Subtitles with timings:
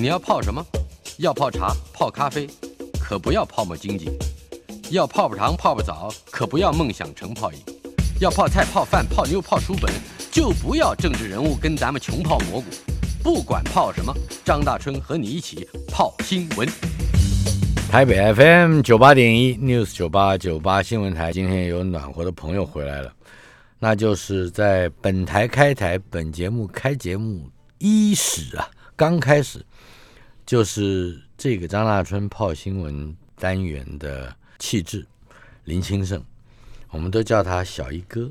[0.00, 0.64] 你要泡什么？
[1.18, 2.48] 要泡茶、泡咖啡，
[2.98, 4.06] 可不要泡沫经济；
[4.90, 7.58] 要泡泡糖、泡泡澡，可不要梦想成泡影；
[8.18, 9.92] 要泡菜、泡饭、泡妞、泡书本，
[10.30, 12.66] 就不要政治人物跟咱们穷泡蘑菇。
[13.22, 14.10] 不管泡什么，
[14.42, 16.66] 张大春和你一起泡新闻。
[17.90, 23.12] 台北 FM 九八点一 News 九八九八新闻台，今天有暖和的朋友回来了，
[23.78, 29.62] 那就是在本台开台、本节目开节目伊始啊，刚开始
[30.50, 35.06] 就是这个张大春泡新闻单元的气质
[35.62, 36.20] 林清盛，
[36.90, 38.28] 我们都叫他小一哥。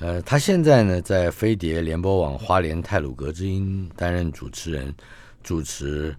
[0.00, 4.92] 呃，他现在呢在飞碟联播网花莲泰鲁格之音担任主持人，
[5.40, 6.16] 主持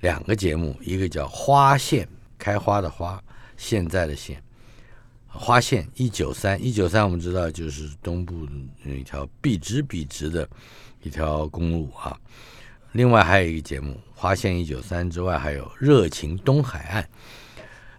[0.00, 3.22] 两个节目，一个叫花线，开花的花，
[3.58, 4.42] 现在的线，
[5.26, 8.48] 花线一九三一九三，我们知道就是东部
[8.84, 10.48] 有一条笔直笔直的
[11.02, 12.18] 一条公路啊。
[12.92, 17.08] 另外还有一个节目，花县一九三之外，还有热情东海岸。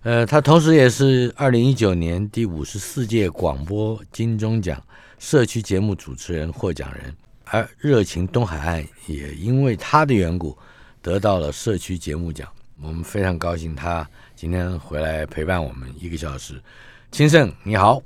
[0.03, 4.81] 呃，他同时也是二零一九年第五十四届广播金钟奖。
[5.17, 10.57] 社区节目主持人获奖人，而热情东海岸也因为他的缘故
[10.99, 12.47] 得到了社区节目奖。
[12.81, 16.59] 我们非常高兴他今天回来陪伴我们一个小时。
[17.11, 18.01] 青盛你好，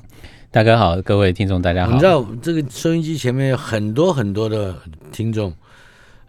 [0.51, 1.93] 大哥好，各位听众大家好。
[1.93, 4.77] 你知道这个收音机前面有很多很多的
[5.13, 5.53] 听众，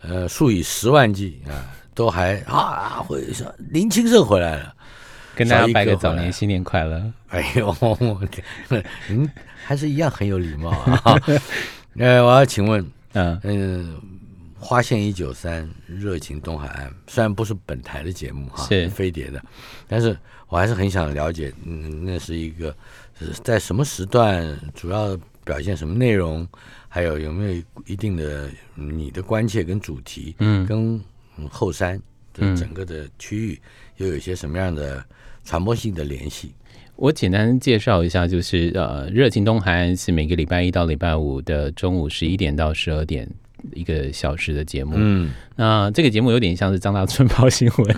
[0.03, 4.75] 呃，数以十万计啊，都还啊回说林清盛回来了，
[5.35, 7.03] 跟大家拜个早年新年快乐。
[7.29, 7.77] 哎呦，
[9.09, 9.31] 嗯。
[9.69, 11.21] 还是一样很有礼貌啊！
[11.99, 14.01] 呃，我要请问，嗯嗯，
[14.61, 19.43] 花县一九三，热情东海岸，虽然不是本台的节目哈，是飞碟的，
[19.89, 22.73] 但是我还是很想了解，嗯，那是一个
[23.43, 26.47] 在什么时段，主要表现什么内容，
[26.89, 31.01] 还有有没有一定的你的关切跟主题，嗯，跟
[31.49, 31.99] 后山
[32.35, 33.61] 的整个的区域
[33.97, 35.03] 又有一些什么样的
[35.45, 36.53] 传播性的联系？
[36.97, 43.31] 我简单介绍一下，就是呃，热情东海岸是每个礼拜一到礼拜五的中午十一点到十二点
[43.73, 44.95] 一个小时的节目。
[44.97, 47.97] 嗯，那这个节目有点像是张大春报新闻，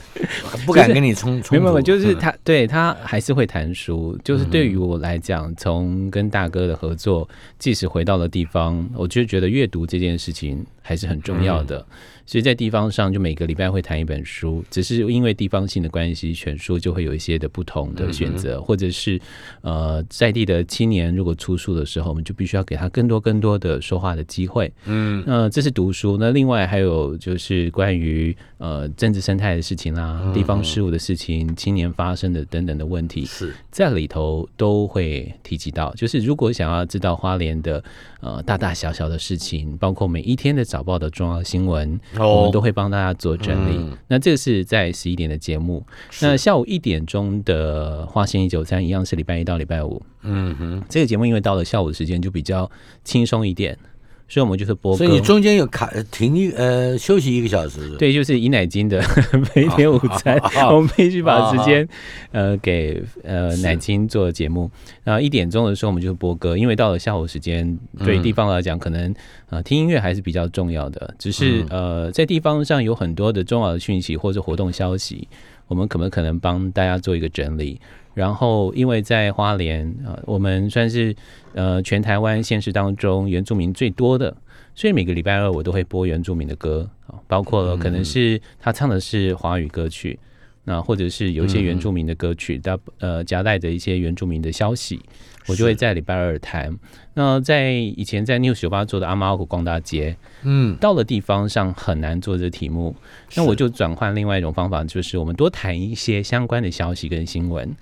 [0.66, 1.58] 不敢跟你冲冲。
[1.60, 4.18] 没有，就是他对他还是会谈书。
[4.22, 11.84] 就是对于我来讲，从跟大哥的合作，即使回到了地方，我就觉得阅读这件事情还是很重要的。
[12.26, 19.18] 所以，在地方上，就每个礼拜会谈一本书，只是因为地方性的关系，选书就会有一些的不同的选择，或者是
[19.62, 24.70] 呃，在地的青年如果出书的时候，我们就必须要给他更多更多的说话的机会。
[24.84, 26.18] 嗯，那这是读书。
[26.20, 35.92] 那另外还有就是关于呃政治生态的事情啦，地方事务的事情，青年发生的等等的问题，是在里头都会提及到。
[35.94, 37.82] 就是如果想要知道花莲的
[38.20, 41.98] 呃大大小小的事情，包括每一天的早报的重要新闻。
[42.18, 43.96] 我们都会帮大家做整理。
[44.08, 45.84] 那这个是在十一点的节目。
[46.20, 50.02] 那下午一点钟的花仙一九三一样是礼拜一到礼拜五。
[50.22, 52.70] 嗯哼，这个节目因为到了下午的时间就比较
[53.04, 53.78] 轻松一点。
[54.28, 54.98] 所以，我们就是播歌。
[54.98, 57.96] 所以你中间有卡停一呃休息一个小时。
[57.96, 59.02] 对，就是以奶金的
[59.54, 60.38] 每天午餐，
[60.70, 61.88] 我们必须把时间
[62.30, 64.70] 呃给呃奶金做节目。
[65.02, 69.14] 然后一点钟的时候，我们就是播歌，因为到了下午时间，对地方来讲，可能
[69.48, 71.14] 呃听音乐还是比较重要的。
[71.18, 75.26] 只是呃在地方上有很多的重要的讯息或者活动消息，
[75.66, 77.80] 我们可不可能帮大家做一个整理？
[78.18, 81.14] 然后，因为在花莲啊，我们算是
[81.54, 84.36] 呃全台湾县市当中原住民最多的，
[84.74, 90.18] 所以每个礼拜二我都会播原住民的歌啊，包括了可能是他唱的是华语歌曲，
[90.64, 95.00] 那或者是有一些原住民的歌曲，它呃夹带着一些原住民的消息，
[95.46, 96.76] 我就会在礼拜二谈。
[97.14, 102.96] 那在以前在 News 九八做的阿猫阿狗逛大街，嗯，到了地方上很难做这题目，
[103.36, 107.72] 那我就转换另外一种方法，就是我们多谈一些相关的消息跟新闻。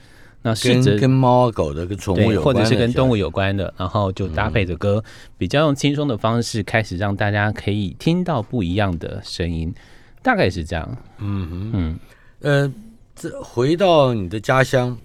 [0.47, 5.03] 那跟跟猫狗的跟宠物有关，或者是跟动物有关的，然后就搭配着歌，
[5.37, 9.75] 比较用轻松的方式开始，让大家可以听到不一样的声音，
[10.23, 10.97] 大概是这样。
[11.19, 11.99] 嗯哼，嗯，
[12.43, 12.73] 呃，
[13.17, 14.97] 这回到你的家乡，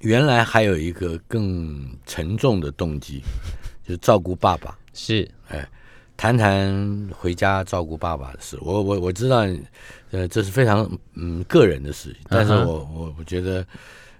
[0.00, 3.22] 原来还有一个更沉重的动机，
[3.82, 4.76] 就是照顾爸爸。
[4.92, 5.66] 是，哎，
[6.18, 8.58] 谈谈回家照顾爸爸的事。
[8.60, 9.46] 我我我知道，
[10.10, 13.64] 呃，这是非常嗯个人的事情，但是我我我觉得。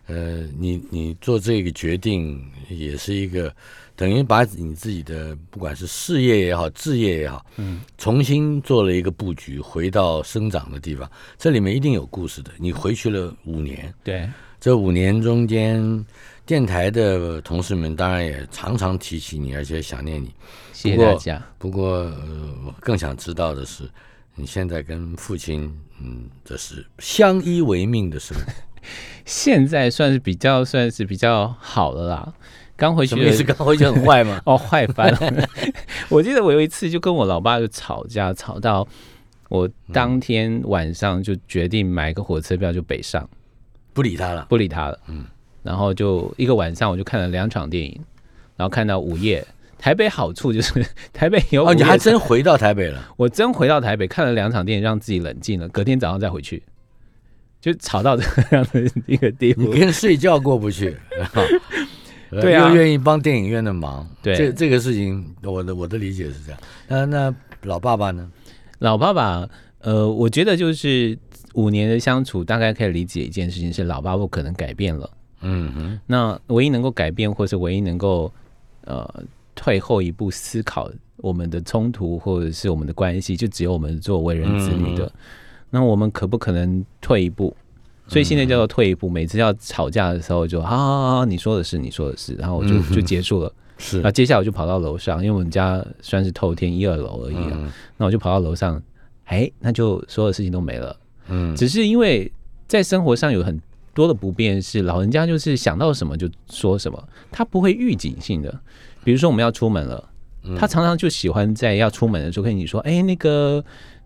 [0.07, 3.55] 呃，你你做这个决定也是一个
[3.97, 12.51] 等于把你自己的不管是事业也好，置业也好，嗯，重新做了一个布局，回到生长的地方，这里面一定有故事的。
[12.59, 14.29] 你回去了五年，对，
[14.61, 16.05] 这五年中间，
[16.45, 20.35] 电台的同事们当然也常常提起你，而且想念你。
[20.73, 21.43] 谢谢大家。
[21.57, 23.89] 不过，呃，我更想知道的是，
[24.35, 28.53] 你现在跟父亲，嗯，这是相依为命的生活。
[29.25, 32.33] 现在算是比较算是比较好了啦。
[32.77, 33.45] 刚回去也是？
[33.45, 34.41] 刚回去很坏吗？
[34.47, 35.49] 哦，坏翻了。
[36.11, 38.87] 我记得我有一次就跟我老爸就吵架，吵到
[39.49, 43.29] 我当天晚上就决定买个火车票就北上，
[43.93, 44.99] 不理他了，不理他了。
[45.07, 45.25] 嗯，
[45.63, 48.01] 然后就一个晚上我就看了两场电影，
[48.57, 49.47] 然后看到午夜。
[49.77, 53.07] 台北好处就是 台北有哦，你还真回到台北了。
[53.19, 56.63] 我真回到台北看了两场电影，让自己冷静了，隔天早上再回去，
[57.65, 59.63] 就吵到这样的一个地步。
[59.63, 60.95] 你跟睡觉过不去。
[62.31, 66.61] 对啊，又愿意帮电影院的忙，对这这个事情，我的我的理解是这样。
[66.89, 68.31] 那那老爸爸呢？
[68.81, 71.17] 老爸爸，呃，我觉得就是
[71.55, 75.09] 五年的相处，大概可以理解一件事情是，老爸不可能改变了。
[75.41, 76.01] 嗯哼。
[76.07, 78.31] 那唯一能够改变，或是唯一能够
[78.85, 79.23] 呃
[79.55, 85.11] 退后一步思考我们的冲突，或者是我们的关系，就只有我们做为人子女的。
[85.75, 87.53] 那我们可不可能退一步？
[88.07, 93.53] 所以现在叫做退一步，每次要吵架的时候就好好好，你说的是你说的是，然后我就就结束了。
[93.77, 97.73] 是，那接下来我就跑到楼上，因为我们家算是透天一二楼而已啊。
[97.97, 98.81] 那我就跑到楼上，
[99.25, 100.97] 哎，那就所有事情都没了。
[101.27, 102.31] 嗯，只是因为
[102.69, 103.61] 在生活上有很
[103.93, 108.55] 多的不便，是老人家就是想到什么就说什么，他不会预警性的。
[109.03, 110.09] 比如说我们要出门了，
[110.57, 113.65] 他常常就喜欢在要出门的时候跟你说，哎，那个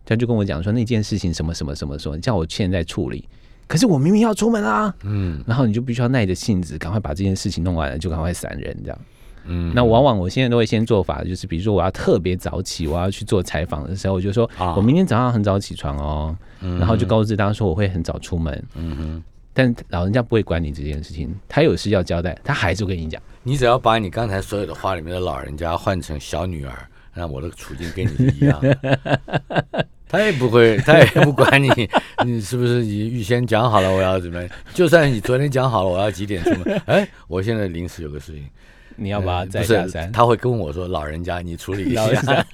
[0.08, 3.28] 他就跟我讲说那件事情什么什么什么什么，叫我现在处理。
[3.66, 8.98] 可是我明明要出门啊，嗯，然后你就必须要耐着性子，赶快把这件事情弄完了，就赶快散人这样，
[9.44, 19.22] 嗯，那往往我现在都会先做法，就是比如说我要特别早起，我要去做采访的时候，我就说我明天早上很早起床哦，然后就告知大家说我会很早出门，嗯哼，
[19.52, 28.58] 但老人家不会管你这件事情，他有事要交代，他还是跟你讲，你只要把你刚才所有的话里面的老人家换成小女儿，那我的处境跟你一样。
[30.08, 31.68] 他也不会，他也不管你，
[32.24, 34.42] 你是不是你预先讲好了我要怎么？
[34.74, 38.48] 就算你昨天讲好了我要几点出门， 哎，我现在临时有个事情，
[38.96, 40.10] 你要把它再下山。
[40.10, 42.44] 他会跟我说：“老人家，你处理一下。”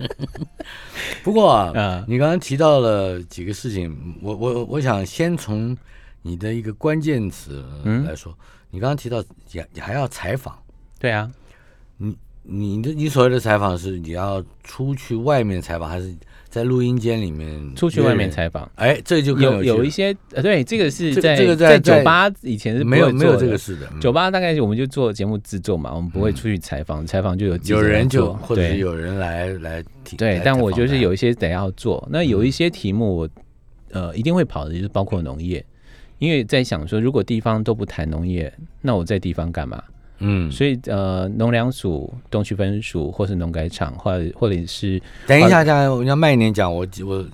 [1.22, 5.76] 不过啊，你刚刚提到了几个事情，我我我想先从
[6.22, 7.64] 你的一个关键词
[8.06, 8.36] 来说，
[8.70, 9.22] 你刚刚提到
[9.52, 10.58] 也你还要采访，
[10.98, 11.30] 对啊，
[11.96, 16.14] 你你的你所谓的采访是你要出去外面采访还是？
[16.54, 23.90] 在录音间里面出去外面采访，哎，这就有有一些呃，对，这个是在这个在酒吧以前是没有没有这个事的。
[24.00, 32.08] 酒吧大概我们就做节目制作嘛，我们不会出去采访，采访就有有人就或者是有人来来提对，但我就是有一些得要做。
[32.08, 33.28] 那有一些题目我
[33.90, 35.66] 呃一定会跑的，就是包括农业，
[36.20, 39.82] 因为在想说，如果地方都不谈农业，那我在地方干嘛？
[40.18, 47.24] 嗯，所以呃，农粮署、东区分署，或是农改场，或者或者是等一下，讲我要慢一点讲，我我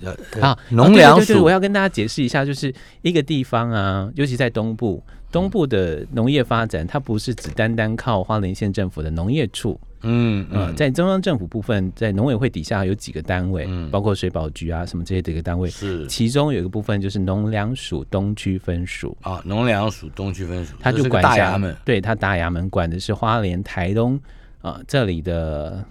[0.41, 5.01] 啊，农粮署，我要跟大家解释一下，就是一个地方啊，尤其在东部，
[5.31, 9.79] 东部的农业发展，它不是只单单靠花莲县政府的农业处。
[10.03, 15.69] 嗯嗯，在中央政府部分，在农委会底下有几个单位，包括水保局啊什么这些几个单位。
[15.69, 24.19] 是，其中有一个部分就是农粮署东区分署啊，农粮署东区分署，他就管辖门，对他大衙门管的是花莲、台东
[24.61, 25.83] 啊这里的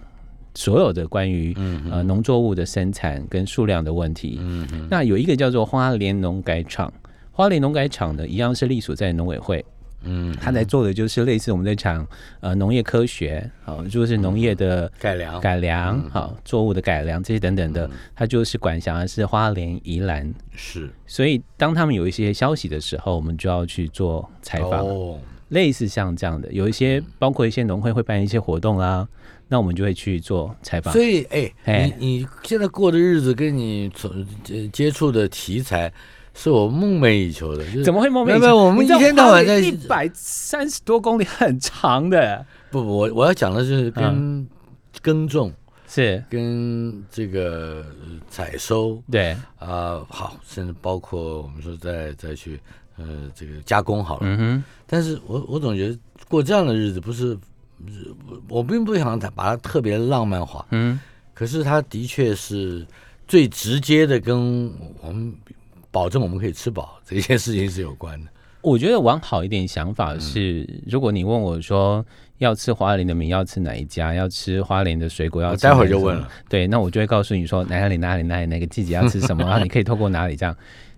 [0.53, 1.55] 所有的关于
[1.89, 4.37] 呃农作物的生产跟数量的问题。
[4.39, 6.91] 嗯嗯，那有一个叫做花莲农改厂，
[7.31, 9.63] 花莲农改厂呢，一样是隶属在农委会。
[10.03, 12.05] 嗯，他在做的就是类似我们在讲
[12.39, 20.89] 呃农业科学，好，就是农业的改良、改良，好，作物的改良这些等等的，他就是管辖的是花莲、宜兰，是。
[21.05, 24.85] 所以当他们有一些消息的时候，我们就要去做采访，
[25.49, 29.07] 类似像这样的，有一些包括一些农会会办一些活动啊，
[29.49, 30.91] 那我们就会去做采访。
[30.91, 31.23] 所以，
[31.65, 34.25] 哎，你你现在过的日子跟你从
[34.71, 35.93] 接触的题材。
[36.33, 38.57] 是我梦寐以求的，怎么会梦寐以求？
[38.57, 42.43] 我们一天到晚在一百三十多公里，很长的。
[42.71, 44.47] 不不，我我要讲的是跟
[45.01, 45.51] 耕种
[45.87, 47.85] 是跟这个
[48.29, 52.59] 采收对啊，好，甚至包括我们说再再去
[52.95, 54.21] 呃这个加工好了。
[54.23, 54.63] 嗯哼。
[54.87, 57.37] 但是我我总觉得过这样的日子不是，
[58.47, 60.65] 我并不想把它特别浪漫化。
[60.71, 60.97] 嗯。
[61.33, 62.87] 可是它的确是
[63.27, 65.35] 最直接的跟我们。
[65.91, 68.29] 保证我们可以吃饱， 这件事情是有关的。
[68.61, 72.05] 我觉得往好一点想法是，如果你问我说
[72.37, 74.13] 要吃花莲的米，要吃哪一家？
[74.13, 76.29] 要吃花莲的水果，要待会儿就问了。
[76.47, 80.55] 对，那我就会告诉你说哪里哪里哪里哪个季节要吃什么，然后你可以透过哪里这样，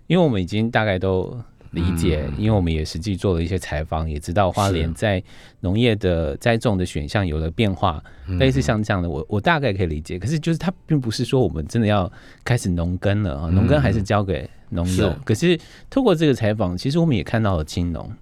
[0.08, 1.34] 因为我们已经大概都
[1.70, 5.22] 理解，因为我们也实际做了一些采访，也知道花莲在
[5.60, 8.02] 农业的栽种的选项有了变化，
[8.38, 10.18] 类似像这样的，我我大概可以理解。
[10.18, 12.12] 可是就是它并不是说我们真的要
[12.44, 15.14] 开始农耕了啊，农耕还是交给农友。
[15.24, 18.12] 可是透过这个采访，其实我们也看到了青农，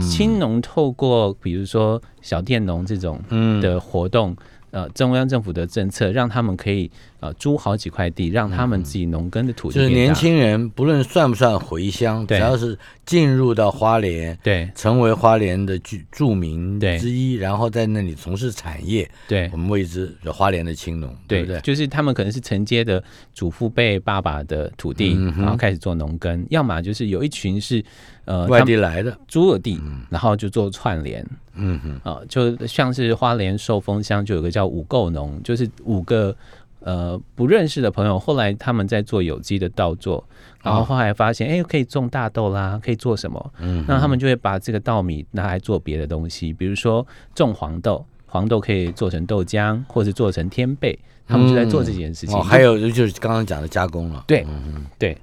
[0.00, 3.20] 青农透过比如说小佃农这种
[3.60, 4.36] 的活动。
[4.72, 9.74] 呃，中央政府的政策让他们可以呃租好几块地，让他们自己农耕的土地。
[9.74, 21.60] 就是年轻人不论算不算回乡，只要是进入到花莲，对，成为花莲的居住民之一，然后在那里从事产业，对，我们谓之花莲的青农，对不对？
[21.60, 27.84] 就是他们可能是承接的祖父辈爸爸的土地，然后开始做农耕，要么就是有一群是。
[28.24, 36.34] 呃，外地来的租了地，然后就做串联，嗯哼，啊，就像是花莲寿丰乡就有个叫五购农，就是五个
[36.80, 40.24] 呃不认识的朋友，后来他们在做有机的稻作，
[40.62, 43.52] 然后后来发现，哎，可以种大豆啦，可以做什么？
[43.58, 52.40] 嗯，那他们就会把这个稻米拿来做别的东西，比如说种黄豆，黄豆可以做成豆浆，或是做成天贝，他们就在做这件事情。
[52.42, 55.16] 还有就是刚刚讲的加工了，对，嗯对，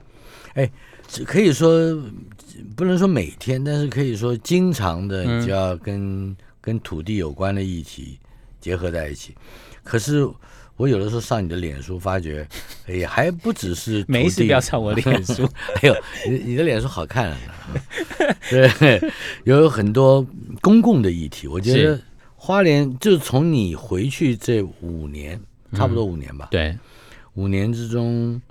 [0.54, 0.70] 哎，
[1.26, 1.98] 可以说。
[2.76, 8.18] 不能说每天，但是可以说经常的你就要跟跟土地有关的议题
[8.60, 9.36] 结合在一起。
[9.84, 10.28] 可是
[10.76, 12.48] 我有的时候上你的脸书，发觉
[12.88, 15.44] 也还不只是没事不要上我脸书。
[15.82, 15.96] 哎呦，
[16.28, 17.38] 你你的脸书好看啊，
[18.50, 19.02] 对，
[19.44, 20.26] 有很多
[20.62, 21.48] 公共的议题。
[21.48, 22.00] 我觉得
[22.36, 25.40] 花莲就从你回去这五年，
[25.74, 26.78] 差不多五年吧，对，
[27.34, 28.42] 五年之中，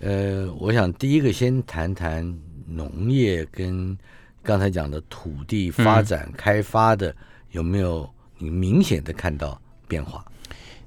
[0.00, 2.38] 呃，我想第一个先谈谈。
[2.68, 3.96] 农业跟
[4.42, 7.14] 刚才讲的土地发展开发的
[7.50, 8.08] 有没有
[8.38, 10.24] 你明显的看到变化？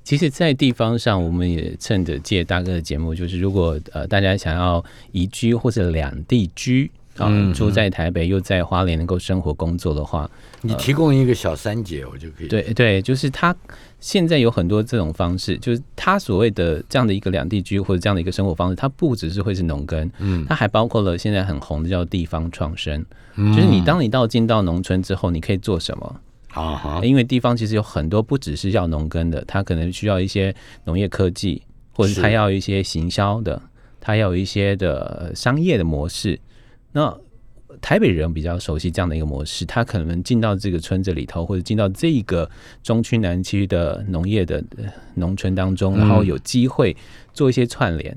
[0.04, 6.92] 其实，在地方上，我们也趁着借大哥的节目，就是如果呃大家想要移居或者两地居。
[7.18, 12.48] 嗯，住在台北又在花莲能够生活工作的话，你提供一个小三节，我就可以。
[12.48, 13.54] 对对，就是他
[14.02, 23.06] 现在有很多这种方式，就是他所谓的这样的一个两地居或者这样的一个生活方式，它不只是会是农耕，嗯，它还包括了现在很红的叫地方创生，
[23.38, 26.20] 就是你当你到进到农村之后，你可以做什么？
[26.54, 27.00] 啊？
[27.04, 30.54] 因为地方其实有很多不只是要农耕的，它可能需要一些
[30.84, 31.62] 农业科技，
[31.94, 33.62] 或者它要一些行销的，
[34.00, 36.38] 它要有一些的商业的模式。
[36.92, 37.16] 那
[37.80, 42.50] 台北人比较熟悉这样的一个模式，他可能进到这个村子里头，或者进到这个
[42.84, 44.64] 中区南区的农业的
[45.16, 46.96] 农村当中，然后有机会
[47.34, 48.16] 做一些串联。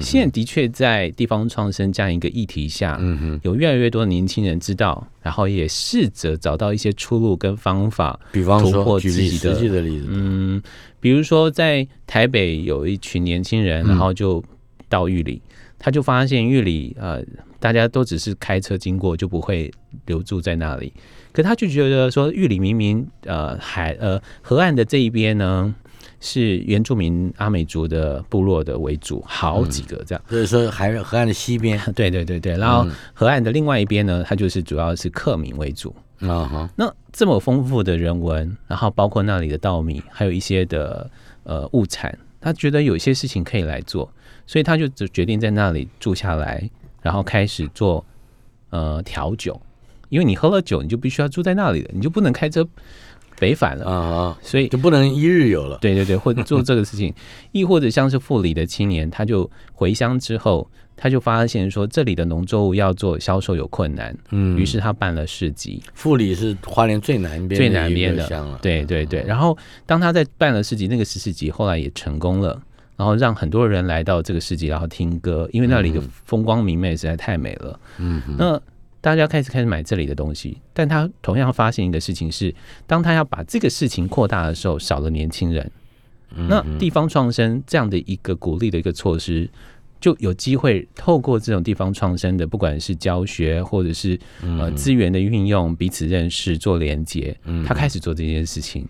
[0.00, 3.00] 现在的确在地方创生这样一个议题下，
[3.42, 10.60] 有越来越多的年轻人知道，然后也试着找到一些出路跟方法，比方说举例实际的例子，嗯，
[10.98, 14.42] 比如说在台北有一群年轻人，然后就
[14.88, 15.40] 到玉里，
[15.78, 17.22] 他就发现玉里呃。
[17.58, 19.72] 大家都只是开车经过，就不会
[20.04, 20.92] 留住在那里。
[21.32, 25.74] 可他就觉得说，玉里明明呃海呃河岸的这一边呢，
[26.20, 30.22] 是原住民阿美族的部落的为主，好几个这样。
[30.28, 32.56] 所以说，海河岸的西边，对对对对。
[32.58, 36.70] 然后河岸的另外一边呢，它就是主要是客民为主啊哈。
[36.76, 41.10] 那这么丰富的人文，然后包括那里的稻米，还有一些的
[41.42, 44.12] 呃物产，他觉得有些事情可以来做，
[44.46, 46.68] 所以他就只决定在那里住下来。
[47.02, 48.04] 然后开始做
[48.70, 49.60] 呃调酒，
[50.08, 52.66] 因为你喝了酒，你就必须要住在那里了，你就不能开车
[53.38, 55.78] 北返了啊，所以就不能一日游了。
[55.80, 57.14] 对对对，或者做这个事情，
[57.52, 65.80] 亦或者像是富里的青年，他就回乡之后，他就发现说这里的农作物要做销售有困难，嗯，于是他办了市集。
[65.94, 69.22] 富里是花莲最南边最南边的乡了，对对对。
[69.22, 72.60] 然后当他在办了市集，那个市集后来也成功了。
[72.96, 77.78] 然后让很多人来到这个世界，然后听歌，因为那里的风光明媚实在太美了。
[77.98, 78.60] 嗯，那
[79.00, 82.54] 大家开始开始买这里的东西，但他同样发现一个事情是，
[82.86, 85.70] 当他要把这个事情扩大的时候，少了年轻人。
[86.48, 89.48] 那地方创生这样的一个鼓励的一个措施，
[90.00, 97.34] 就有机会透过这种地方创生的，不管是教学或者是呃资源的运用，彼此认识做连接，
[97.64, 98.86] 他开始做这件事情。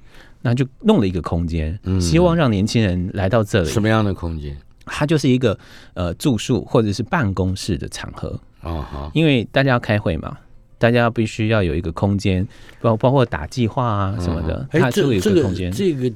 [0.46, 3.68] 那就弄了一个空间，希望让年轻人来到这里。
[3.68, 4.56] 什么样的空间？
[4.84, 5.58] 它就是一个
[5.94, 9.10] 呃住宿或者是办公室的场合啊。
[9.12, 10.38] 因为大家要开会嘛，
[10.78, 12.46] 大家必须要有一个空间，
[12.80, 14.68] 包包括打计划啊什么的。
[14.70, 16.12] 它这个这个这个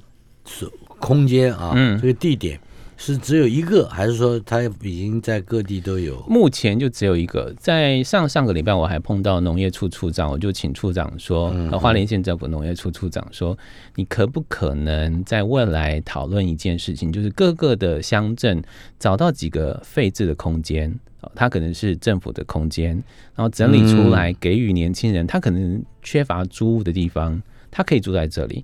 [0.46, 0.70] 是
[1.00, 2.60] 空间啊，这个地点
[3.02, 6.22] 是只有一个，还是说他已经在各地都有？
[6.28, 7.50] 目前就只有一个。
[7.58, 13.56] 在上上个礼拜，我还碰到农业处处长，我就请处长说，呃花莲县政府农业处处长说，
[13.94, 18.62] 你可不可能在未来讨论一件事情，就是各个的乡镇
[18.98, 22.90] 找到几个废置的空间，哦它可能是政府的空间，
[23.34, 28.62] 然后整理出来给予年轻人，他可能缺乏租屋的地方，他可以住在这里。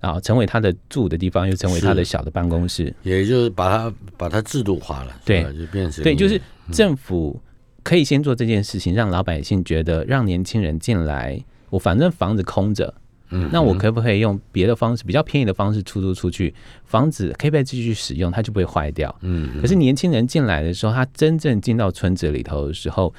[0.00, 5.42] 啊，成为他的住的地方，又成为他的小的办公室，也就是把它把它制度化了，对。
[5.52, 6.40] 就变成对，就是
[6.72, 7.40] 政府
[7.82, 12.92] 可以先做这件事情，让老百姓觉得，让年轻人进来，我反正房子空着，
[13.30, 16.54] 嗯那我可不可以用别的方式，比较便宜的方式出租出去，
[16.84, 19.14] 房子可以被继续使用，它就不会坏掉。
[19.20, 19.60] 嗯。
[19.60, 23.12] 可是年轻人进来的时候，他真正进到村子里头的时候，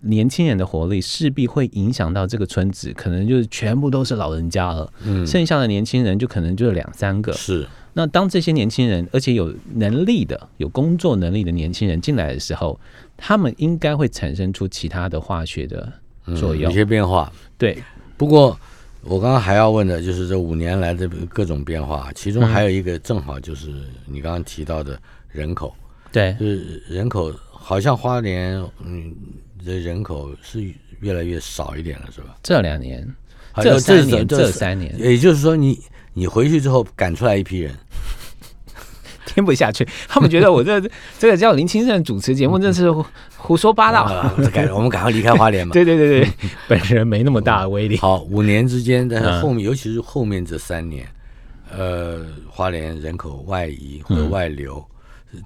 [0.00, 5.26] 年轻人的活力势必会影响到这个村子，可能就是全部都是老人家了，嗯。
[5.26, 7.32] 剩下的年轻人就可能就是两三个。
[7.32, 7.66] 是。
[7.96, 12.78] 那当这些年轻人，而且有能力的、有工作能力的年轻人进来的时候，
[13.16, 15.92] 他们应该会产生出其他的化学的
[16.36, 16.62] 作用。
[16.62, 17.32] 嗯有些变化。
[17.56, 17.78] 对，
[18.16, 18.58] 不过
[19.02, 23.70] 我刚刚还要问的就是这五年来的各种变化，其中还有一个正好就是
[24.06, 24.98] 你刚刚提到的
[25.28, 25.72] 人口，
[26.10, 29.14] 对，就是人口好像花莲嗯
[29.64, 30.62] 的人口是
[31.00, 32.36] 越来越少一点了，是吧？
[32.42, 33.06] 这两年、
[33.56, 35.80] 这三年、这这三年，也就是说你
[36.12, 37.74] 你回去之后赶出来一批人，
[39.26, 39.86] 听不下去。
[40.06, 40.80] 他们觉得我这
[41.18, 43.04] 这个叫林清盛主持节目，真是胡
[43.36, 44.02] 胡说八道。
[44.02, 45.72] 啊赶我们赶快离开花莲嘛。
[45.74, 46.30] 对对对对，
[46.68, 47.96] 本人没那么大的威力。
[47.96, 51.06] 好，五年之间，但是嗯后面、尤其是后面这三年，
[51.70, 54.84] 呃，花莲人口外移或嗯者外流，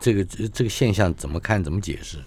[0.00, 1.62] 这个这这个现象怎么看？
[1.62, 2.18] 怎么解释？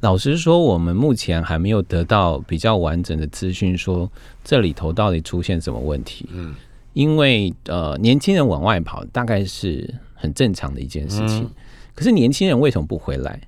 [0.00, 4.10] 老实说，我们目前还没有得到比较完整的资讯，说
[4.44, 6.28] 这里头到底出现什么问题。
[6.32, 6.54] 嗯，
[6.92, 11.48] 因为呃，年轻人往外跑，大概是很正常的一件事情。
[11.94, 13.40] 可是年轻人为什么不回来？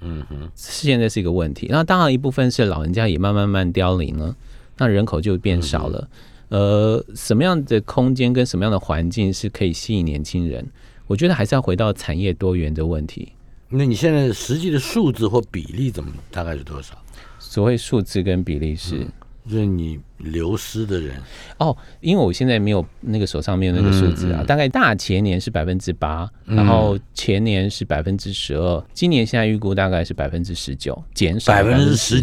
[0.00, 1.68] 嗯哼，现在是一个问题。
[1.70, 4.34] 那当然一部分是老人家也慢慢慢凋零了，
[4.78, 6.08] 那人口就变少了。
[6.48, 10.66] 呃，什么样的空间跟什么样的环境是可以吸引年轻人？
[11.12, 13.32] 我觉得还是要回到产业多元的问题。
[13.68, 16.94] 那你现在实际的数字或比例怎么大概是多少？
[17.38, 19.06] 所谓数字跟比例是。
[19.44, 21.20] 就是你流失的人，
[21.58, 32.22] 哦，因为我现在没有那个手上没有那个数字啊，嗯嗯大概大前年是百分之八，然后前年是百分之十二，今年现在预估大概是百分之十九，减少百分之十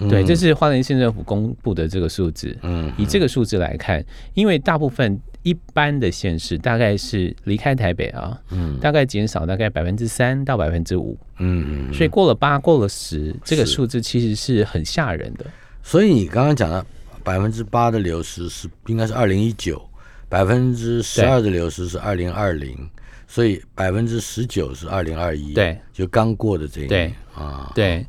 [0.00, 0.10] 九。
[0.10, 2.56] 对，这是花莲县政府公布的这个数字。
[2.62, 8.78] 嗯，以这个数字来看，因为大部分一般的县市大概是离开台北啊，嗯。
[8.80, 15.44] 大概减少大概百分之三到百分之五，嗯嗯，所以过了八，过了十，这个数字其实是很吓人的。
[15.82, 16.84] 所以你刚刚讲的
[17.24, 19.82] 百分之八的流失是应该是二零一九，
[20.28, 22.88] 百分之十二的流失是二零二零，
[23.26, 27.06] 所以百分之十九是二零二一，对，就刚过的这一对。
[27.06, 28.04] 年啊，对，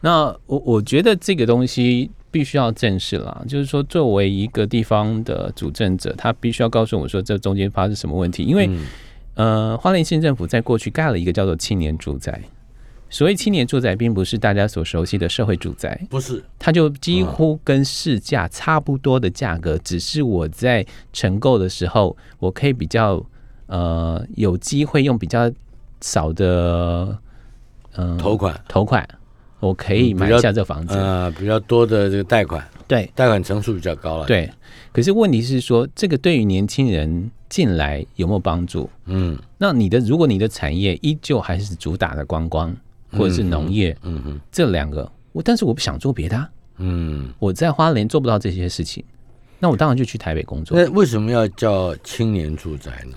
[0.00, 8.44] 那我我觉得这个东西必须要正视啦，就是说，作为一个地方的主政者，他必须要告诉我说，这中间发生什么问题。
[8.44, 8.86] 因为，嗯
[9.34, 12.40] 呃，花莲县政府在过去盖了一个叫做青年住宅。
[13.10, 23.24] 所谓青年住宅，并不是大家所熟悉的社会住宅，不是，它就几乎跟市价差不多的价格，只是我在承购的时候，我可以比较
[23.66, 25.50] 呃有机会用比较
[26.02, 27.16] 少的
[27.96, 29.08] 嗯、头款，头款，
[29.60, 30.94] 我可以买下这房子。
[30.94, 34.50] 呃，比较多的这个贷款，对贷款成数比较高了，，对，
[34.92, 38.88] 可是问题是说，这个对于年轻人进来有没有帮助？
[39.06, 42.74] 嗯那你的如果你的产业依旧还是主打的观光
[43.10, 49.02] 或者是农业、嗯哼，这两个，我但是我不想做别的、啊，嗯，我在花莲做不到这些事情，
[49.58, 50.78] 那我当然就去台北工作。
[50.78, 53.16] 那为什么要叫青年住宅呢？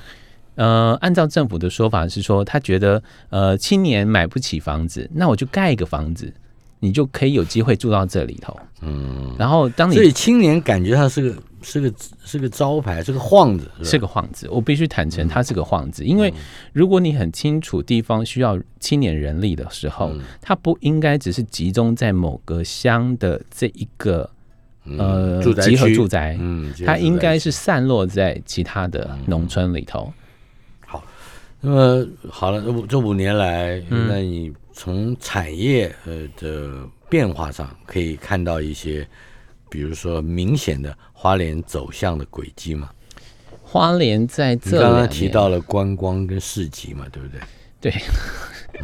[0.56, 6.34] 呃，按照政府的说法是说，他觉得呃青年买不起房子，那我就盖一个房子，
[6.80, 8.58] 你就可以有机会住到这里头。
[8.82, 11.94] 嗯，然后当你所以青年感觉他是个是个
[12.26, 16.04] 是个招牌，是个幌子，是吧个幌子，我必须坦诚，它是个幌子。
[16.04, 16.34] 因为
[16.74, 20.12] 如果你很清楚地方需要青年人力的时候，
[20.42, 24.28] 它不应该只是集中在某个乡的这一个
[24.86, 27.42] 呃嗯住宅集合住宅，嗯，它应该是。
[27.42, 30.12] 是散落在其他的农村里头。
[31.62, 39.08] 那么好了，这五这五年来，嗯那你从产业呃的变化上可以看到一些，
[39.70, 42.90] 比如说明显的花莲走向的轨迹吗？
[43.64, 47.40] 花莲在你刚刚提到了观光跟市集嘛，对不对？
[47.80, 48.02] 对，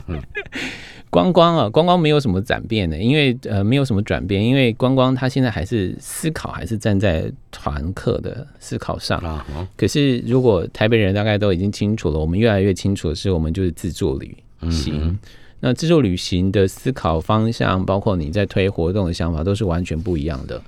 [1.09, 9.45] 光光啊，光光没有什么转变的，因为呃没有什么转变，因为光光他现在还是思考，还是站在团客的思考上啊。
[9.77, 14.35] 可是如果台北人大概都已经清楚了，我们越来越清楚的是，我们就是自助旅
[14.69, 15.17] 行。
[15.59, 20.61] 那自助旅行的思考方向，包括你在推活动的想法，都是完全不一样的。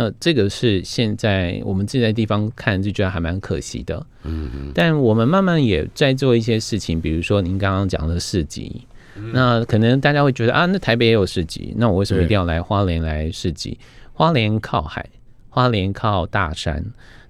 [0.00, 4.06] 那这个是现在我们自己在地方看就觉得还蛮可惜的。
[4.22, 8.86] 嗯但我们慢慢也在做一些事情，比如说您刚刚讲的市集。
[9.34, 13.78] 那可能大家会觉得啊，那台北也有市集，那我为什么一定要来花莲来市集？
[14.14, 15.04] 花莲靠海，
[15.50, 16.82] 花莲靠大山，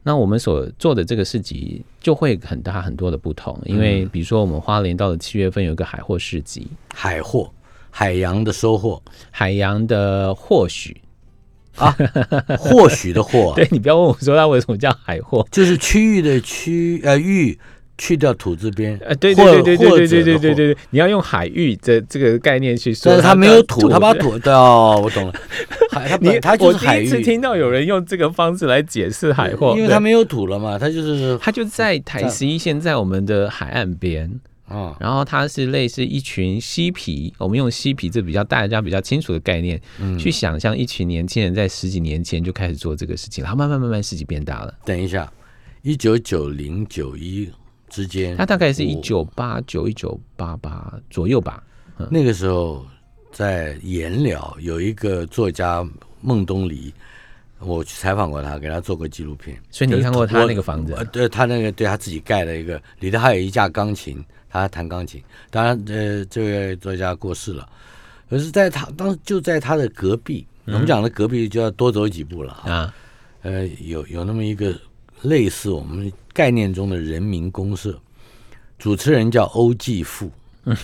[0.04, 3.60] 那我们所做的这个市集就会很大很多的不同。
[3.64, 7.50] 因为比如说，我们花莲到了七月份有一个海货市集，海货，
[7.90, 9.02] 海洋的收获，
[9.32, 11.00] 海洋的或许
[11.76, 11.96] 啊，
[12.58, 17.58] 或许的或，对你不要问我说它为什么叫海货，就是区域的区呃域。
[18.02, 25.34] 去掉土字边，呃，对对对对对对对对对对，你要用海域这这个概念去说，但是它没有土，它把土哦，我懂了，
[25.92, 27.02] 海它你它就是海域。
[27.02, 34.32] 第一次听到有人用这个方式来解释海货，因为它没有土了嘛，它就是它就在台十一线，在我们的海岸边
[34.70, 39.78] 啊，然后它是类似一群嬉皮，我们用嬉皮这比较大家比较清楚的概念
[40.18, 44.74] 去想象一群年轻人在十几年前就开始做这个事情，然后慢慢慢慢事情变大了。
[44.84, 45.30] 等一下，
[45.82, 47.50] 一九九零九一。
[47.92, 51.60] 之间，它大概是一九八九一九八八左右吧。
[52.08, 52.86] 那个时候
[53.32, 55.84] 在颜料有一个作家
[56.20, 56.94] 孟东篱，
[57.60, 59.56] 我去采访过他，给他做过纪录片。
[59.70, 60.94] 所以你看过他那个房子？
[61.12, 65.22] 对，他那个对他自己盖的一个，里头还有一架钢琴，他弹钢琴。
[65.50, 67.68] 当然，呃，这位作家过世了，
[68.28, 72.94] 可是在他当就在他的隔壁，我们讲的隔壁就要多走几步了啊。
[73.42, 74.74] 呃，有有那么一个
[75.22, 76.12] 类似我们。
[76.32, 78.00] 概念中的人民公社，
[78.78, 80.30] 主持人叫欧继富，
[80.64, 80.76] 嗯，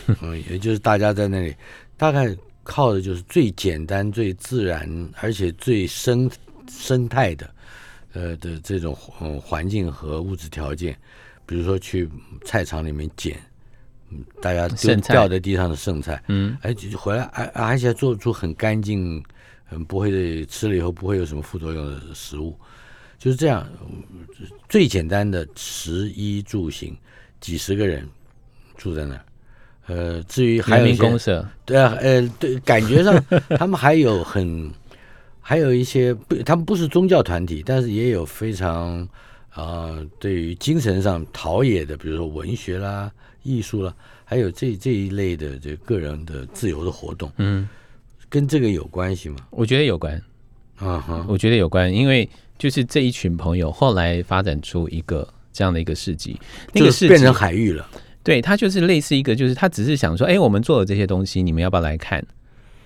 [0.50, 1.54] 也就是大家在那里，
[1.96, 6.28] 大概靠的就是最简单、最自然，而且最生
[6.70, 7.50] 生态的，
[8.12, 10.96] 呃的这种环境和物质条件，
[11.44, 12.08] 比如说去
[12.44, 13.38] 菜场里面捡，
[14.10, 19.22] 嗯，大家丢掉在地上的剩菜，嗯，而且回来而而且做出很干净，
[19.70, 22.56] 嗯，不会吃了以后不会有什么副作用的食物。
[23.18, 23.66] 就是这样，
[24.68, 26.94] 最简单的食衣住行，
[27.40, 28.06] 几十个人
[28.76, 29.24] 住在那儿。
[29.86, 33.24] 呃，至于还有一些，对啊，呃，对，感觉上
[33.56, 34.70] 他们还有很，
[35.48, 39.08] 还有一些不，他们不是宗教团体，但是也有非常
[39.50, 43.08] 啊，对于精神上陶冶的，比如说文学啦、
[43.44, 47.68] 艺术啦，还有这这一类的这个人的自由的活动，嗯，
[48.28, 49.36] 跟这个有关系吗？
[49.50, 50.20] 我觉得有关，
[50.78, 52.28] 啊哈，我觉得有关，因为。
[52.58, 56.40] 就是这一群朋友后来发展出一个这样的一个事迹，
[56.72, 57.86] 那个是变成海域了。
[58.22, 62.24] 对，他就是类似一个，就是他只是想说，哎，我们做了这些东西，你们要不要来看？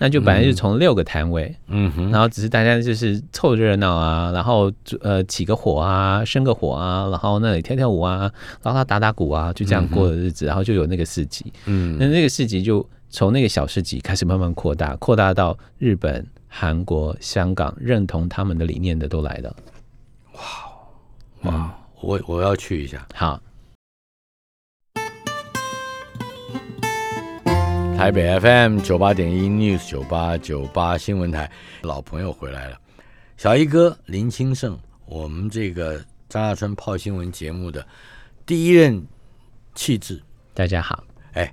[0.00, 8.32] 那就本来是从六个摊位，嗯哼，然后只是大家就是凑热闹啊，然后呃起个火啊，生个火啊，然后那里跳跳舞啊，
[8.62, 16.26] 然后打打鼓啊，就这样过的日子，然后就有那个市集，嗯，那那个市集就从那个小市集开始慢慢扩大，扩大到日本。
[16.52, 19.54] 韩国、香港认同他们的理念的都来了，
[20.32, 21.74] 哇哇！
[22.00, 23.06] 我我要去一下。
[23.14, 23.40] 好，
[28.00, 31.50] 台北 FM 九八点一 News 九八九八新闻台，
[31.82, 32.78] 老朋友回来了，
[33.36, 37.86] 小一哥林清盛，我们这个张亚春泡新闻节目的
[38.46, 39.06] 第一任
[39.74, 40.18] 气质。
[40.54, 41.52] 大家好，哎，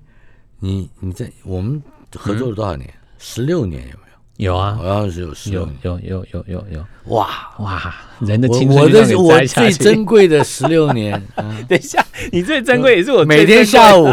[0.62, 1.84] 你你在我们
[2.16, 2.90] 合作了多少年？
[3.18, 4.04] 十六年有没
[4.38, 4.54] 有？
[4.54, 7.94] 有啊，好像是有有有有有有有哇哇！
[8.22, 11.22] 人的青春我的我最珍贵的十六年。
[11.68, 14.08] 等一下，你最珍贵也是我每天下午，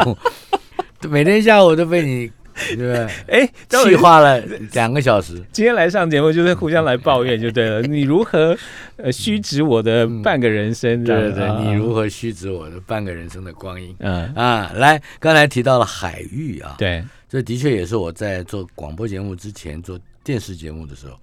[1.09, 2.31] 每天下午都被你
[2.77, 3.07] 对不对？
[3.29, 4.40] 哎，气化了
[4.73, 5.43] 两个小时。
[5.53, 7.83] 今天来上节目就是互相来抱怨就对了。
[7.88, 8.57] 你如何
[8.97, 11.03] 呃虚指我的半个人生？
[11.03, 13.95] 对对对，你如何虚指我的半个人生的光阴？
[13.99, 19.99] 嗯啊，来，刚才提到了海域啊，对，这的确也是我在做广播节目之前做。
[20.27, 21.19] 电视节目的时候，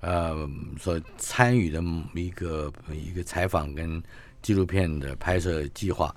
[0.00, 1.80] 呃，所参与的
[2.12, 4.02] 一个一个采访跟
[4.42, 6.12] 纪录片的拍摄计划，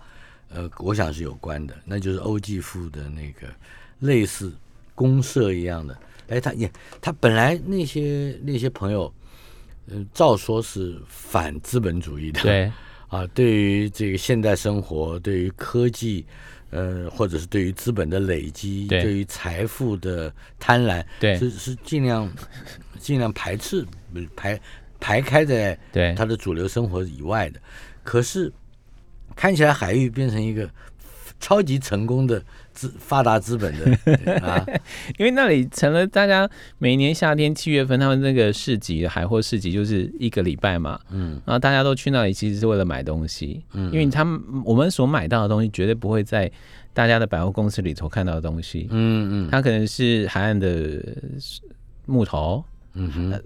[0.49, 3.47] 呃，我想是有关的，那就是欧继富的那个
[3.99, 4.53] 类似
[4.93, 5.97] 公社一样的。
[6.27, 9.13] 哎，他也他本来那些那些朋友，
[9.87, 12.71] 嗯，照说是反资本主义的，对
[13.09, 16.25] 啊，对于这个现代生活，对于科技。
[16.71, 22.29] 呃，或者是对于资本的累积，对于财富的贪婪，对，是是尽量
[22.99, 23.85] 尽量排斥
[24.35, 24.59] 排
[24.99, 27.61] 排开在对他的主流生活以外的。
[28.03, 28.51] 可是
[29.35, 30.69] 看起来海域变成一个
[31.39, 32.41] 超级成功的
[32.73, 34.65] 资发达资本的 啊，
[35.17, 46.51] 因为那里成了大家每年夏天七月份他们那个市集海货市集就是一个礼拜嘛，嗯，然后大家都去那里其实是为了买东西，嗯，因为他们我们所买到的东西绝对不会在
[46.93, 51.01] 大家的百货公司里头看到的东西，嗯嗯，它可能是海岸的
[52.05, 53.41] 木头，嗯哼。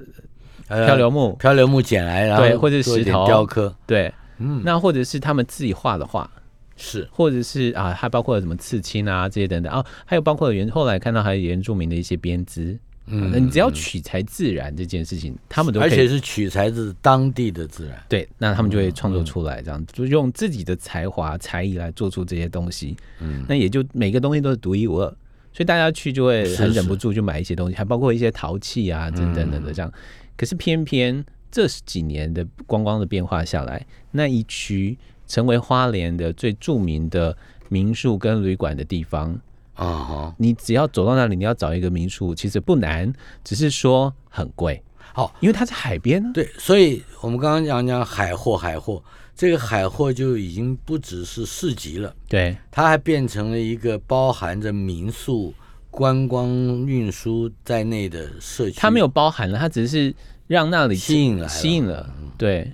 [0.67, 3.25] 漂流木，漂流木捡来，然后对，或者石头。
[3.25, 6.29] 雕刻，对，嗯，那或者是他们自己画的画，
[6.75, 9.71] 是，或者是啊，还包括什么刺青啊这些等等。
[9.71, 25.07] 啊，还有包括原后来看到还有原住民的一些编织，嗯，你只要取材自然这件事情，他们都而且是取材自当地的自然，对，那他们就会创作出来，这样就用自己的才华才艺来做出这些东西，嗯，那也就每个东西都是独一无二，
[25.51, 29.91] 所以大家去就会很忍不住就买一些东西，还包括一些陶器啊等等等等这样。
[30.37, 37.35] 可是偏偏这几年的观光的变化下来，那一区成为花莲的最著名的
[37.69, 39.39] 民宿跟旅馆的地方
[39.75, 40.33] 啊！
[40.37, 43.11] 你只要走到那里，你要找一个民宿，其实不难，
[43.43, 44.81] 只是说很贵。
[45.13, 46.31] 好，因为它在海边呢。
[46.33, 49.03] 对，所以我们刚刚讲讲海货，海货
[49.35, 55.53] 这个海货就已经不只是市集了，对，它还变成了一个包含着民宿。
[55.91, 56.47] 观光
[56.85, 60.13] 运输在内的社区，它没有包含了，它只是
[60.49, 62.11] 让那里吸引了，吸引了。
[62.35, 62.73] 对，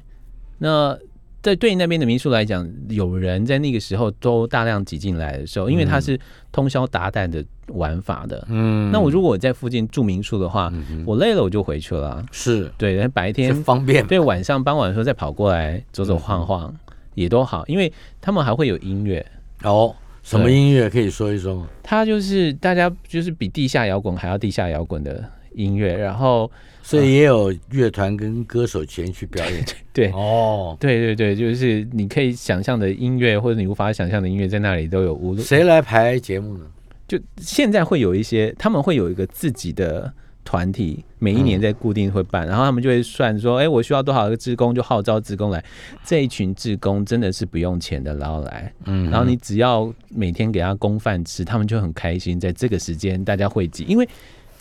[0.59, 0.97] 那
[1.41, 6.17] 在对那边的民宿来讲，有人在那个时候都大量挤进来的时候，因为它是
[6.53, 8.47] 通宵达旦的玩法的。
[8.49, 10.71] 嗯，那我如果我在附近住民宿的话，
[11.05, 12.25] 我累了我就回去了。
[12.31, 16.73] 是对，白天方便，对，晚上傍晚的时候再跑过来走走晃晃
[17.13, 19.23] 也都好，因为他们还会有音乐
[19.63, 19.93] 哦。
[20.23, 21.67] 什么音乐可以说一说吗？
[21.83, 26.49] 它就是大家就是比地下摇滚还要地下摇滚的音乐，然后
[26.85, 29.65] 所以也有乐团跟歌手前去表演。
[29.91, 35.13] 对哦，对对对，就是你可以想象的音乐或者你无法想象的音乐，在那里都有。
[35.13, 36.65] 无谁来排节目呢？
[37.07, 40.13] 就现在会有一些，他们会有一个自己的。
[40.47, 45.61] 团体每一年在固定会办，然后他们就会算说，哎，我需要多少个职工，就号召职工来。
[46.03, 52.39] 这一群职工真的是不用钱的捞来，嗯，然后你只要每天给他供饭吃，他们就很开心。
[52.39, 54.07] 在这个时间大家汇集，因为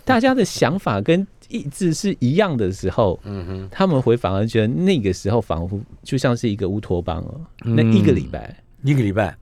[0.07, 7.41] 大家的想法跟意志是一样的时候，嗯哼，他们会反而觉得那个时候仿佛就像是一个乌托邦哦。
[7.65, 9.37] 那一个礼拜，一个礼拜，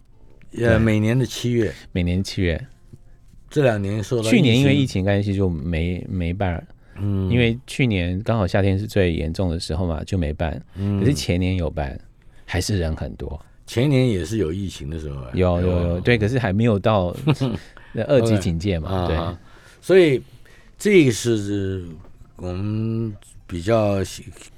[0.58, 2.66] 呃，每年的七月，每年七月。
[3.50, 10.58] 这两年受到去年因为疫情关系就没没办，嗯，因为去年刚好夏天是最严重的时候嘛，就没办。
[10.76, 11.98] 嗯，可是前年有办，
[12.46, 13.38] 还是人很多。
[13.66, 17.14] 前年也是有疫情的时候，有有有，对，可是还没有到
[17.92, 19.18] 那 二级警戒嘛，对。
[19.80, 20.22] 所以
[20.82, 21.84] 这个是
[22.34, 23.14] 我们
[23.46, 24.02] 比较。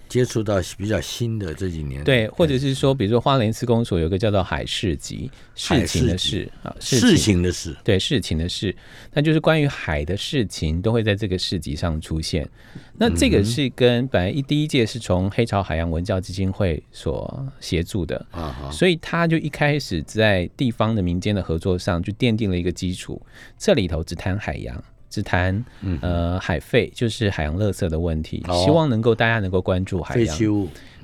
[0.07, 8.77] 接触到比较新的这几年，对，或者是说，比如说花莲市公所有个叫做海市集，事情的事啊，事情的事，对，事情的事，
[9.13, 12.49] 那就是关于海的事情都会在这个市集上出现。
[12.97, 23.21] 那这个是跟本来一第一届是从黑潮海洋文教基金会所协助的啊，所以他就一开始在地方的民间的合作上就奠定了一个基础，
[23.59, 24.85] 这里头只谈海洋。
[25.14, 25.64] 只谈
[26.00, 30.38] 呃海废，就是海洋垃圾的问题，希望能够大家能够关注海洋。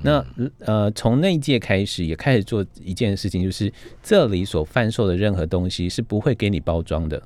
[0.02, 0.24] 那
[0.64, 7.22] 呃从那一届开始，也开始做一件事情，就是这里所贩售的任何东西是不会给你包装的，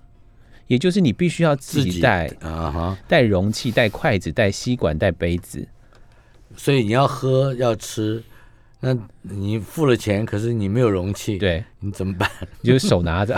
[0.66, 5.66] 也就是你必须要自己带啊哈，带容器、带筷子、带吸管、带杯子，
[6.54, 8.22] 所以你要喝要吃。
[8.84, 12.30] 那你付了钱，可是你没有容器，对你怎么办？
[12.60, 13.34] 你就手拿着。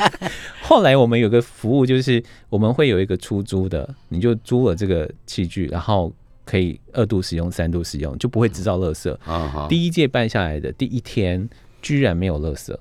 [0.62, 6.12] 后来我们有个服务，就是我们会有一个出租的，你就租了这个器具，然后
[6.44, 9.12] 可以二度使用、三度使用，就不会制造垃圾。
[9.24, 11.48] 啊第一届办下来的第一天，
[11.82, 12.76] 居然没有垃圾，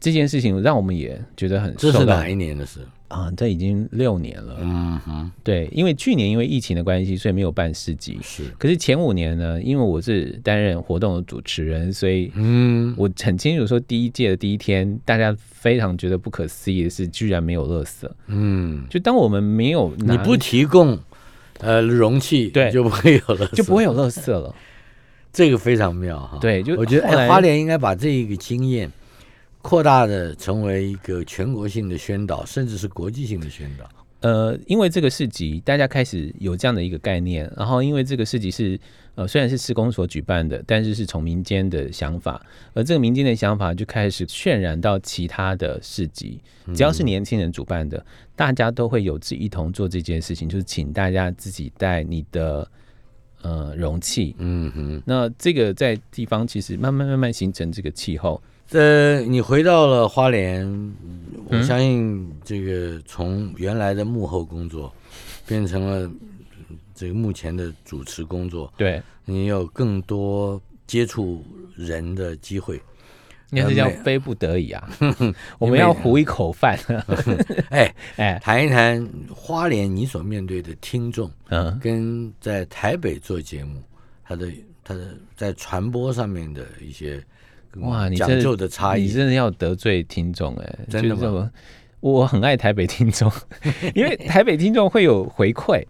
[0.00, 1.74] 这件事情让我们也觉得很。
[1.76, 2.80] 这是哪一年的事？
[3.10, 4.56] 啊，这已经六年了。
[4.60, 8.16] 嗯哼，对，因为去年因为疫情的关系，所以没有办市集。
[8.22, 18.08] 是，可是前五年呢，因为我是担任活动的主持人，所以嗯，我很清楚说，第一届的第一天，大家非常觉得不可思议的是，居然没有垃圾。
[18.28, 20.96] 嗯，就当我们没有你不提供
[21.58, 24.54] 呃容器，对，就不会有了，就不会有垃圾了。
[25.32, 26.38] 这个非常妙哈。
[26.40, 28.88] 对，就我觉得花莲应该把这一个经验。
[29.62, 33.88] 扩大的成为一个全国性的宣导，甚至是国际性的宣导。
[34.20, 37.50] 呃，因为这个市集，大家开始有这样的一个概念。
[37.56, 38.78] 然后，因为这个市集是
[39.14, 42.44] 呃，虽然是施工所举办的，但是是从民间的想法，
[42.74, 46.38] 而这个民间的想法就开始渲染到其他的市集。
[46.74, 48.04] 只要是年轻人主办的，
[48.36, 52.70] 大家都会有志一同做这件事情，就是请大家自己带你的
[53.40, 54.36] 呃容器。
[54.38, 58.42] 嗯哼，那这个在地方其实慢慢慢慢形成这个气候。
[58.72, 60.64] 呃，你回到了花莲，
[61.46, 64.92] 我嗯相信这个从原来的幕后工作
[65.46, 66.10] 变成了
[66.94, 72.80] 这个目前的主持工作，对，你有更多接触人的机会。
[73.52, 74.88] 应该是叫非不得已啊，
[75.58, 76.78] 我们要糊一口饭。
[77.70, 79.04] 哎，哎，谈一谈
[79.34, 83.82] 花莲你所面对的听众，嗯，跟在台北做节目，
[84.22, 84.52] 他的
[84.84, 87.20] 他的在传播上面的一些
[87.76, 89.02] 哇，你这讲究的差异。
[89.02, 91.50] 你真的要得罪听众哎，真的吗
[92.00, 93.30] 我很爱台北听众，
[93.94, 95.84] 因为台北听众会有回馈，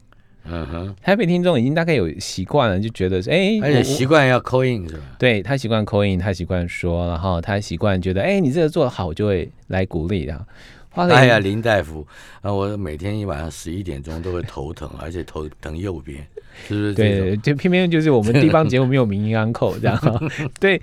[0.45, 5.03] 嗯哼，台北听众已经大概有习惯了，就觉得是哎，而且习惯要 call in 是吧？
[5.19, 10.45] 对他习惯 call in，他习惯说，然后他习惯觉得，哎，你这个做的好，我就会来鼓励啊。
[10.93, 12.05] 花，哎呀，林大夫，
[12.41, 16.27] 啊，我每天一晚上十一点钟都会头疼， 而且头疼右边，
[16.67, 16.95] 是不是？
[16.95, 20.83] 对，就偏偏就是我们地方节目没有民音安扣这样， 对，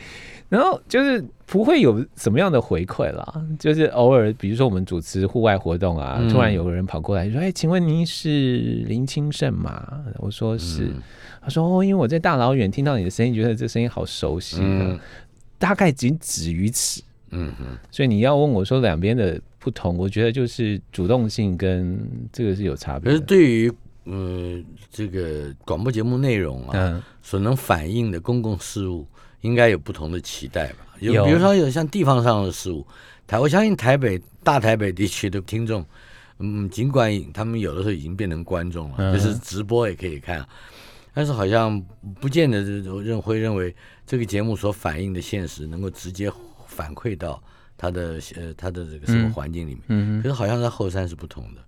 [0.49, 10.03] 然后就是不会有什么样的回馈啦，就是偶尔比如说我们主持户外活动啊，嗯突然有个人跑过来说，哎，请问您是林清盛吗？
[10.19, 11.01] 我说是，嗯
[11.41, 14.99] 他说哦，因为我在大老远听到你的声音，觉得这声音好熟悉、啊，嗯
[15.57, 17.01] 大概仅止于此。
[17.31, 21.99] 嗯哼，所以你要问我说两边的不同，我觉得就是主动性跟
[22.31, 23.19] 这个是有差别可是。
[23.19, 23.69] 对于
[24.07, 29.05] 呃这个广播节目内容啊，嗯，所能反映的公共事务，
[29.41, 30.95] 应该有不同的期待吧？
[30.99, 32.85] 有，有比如说有像地方上的事务，
[33.27, 35.85] 台我相信台北大台北地区的听众，
[36.39, 40.47] 嗯，尽管他们有的时候已经变成观众了，嗯就是直播也可以看，
[41.13, 41.79] 但是好像
[42.21, 46.31] 不见得这种认会认为这个节目所反映的现实能够直接
[46.65, 47.41] 反馈到
[47.77, 49.83] 他的呃他的这个生活嗯环境里面。
[49.89, 51.61] 嗯可是好像在后山是不同的。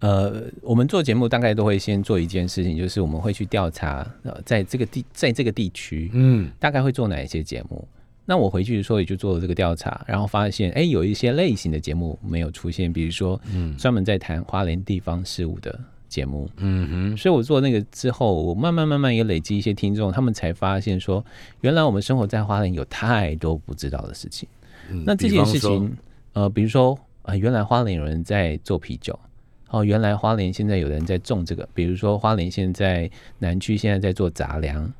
[0.00, 7.86] 呃，我们做节目大概都会先做一件事情，就是我们会去调查，呃，在这个地在这个地区嗯大概会做哪一些节目。
[8.24, 16.48] 那我回去的时候也就做了这个调查，然后发现，哎，有一些类型的节目没有出现，比如说嗯专门在谈花莲地方事务的节目。
[16.58, 21.24] 嗯哼，所以我做那个之后，我慢慢慢慢也累积一些听众，他们才发现说，
[21.62, 24.46] 原来我们生活在花莲有太多不知道的事情。
[24.90, 25.96] 嗯那这件事，情，
[26.34, 29.18] 呃，比如说，呃，原来花莲有人在做啤酒，
[29.70, 34.92] 哦，原来花莲现在有人在种这个，比如说花莲现在南区现在在做杂粮，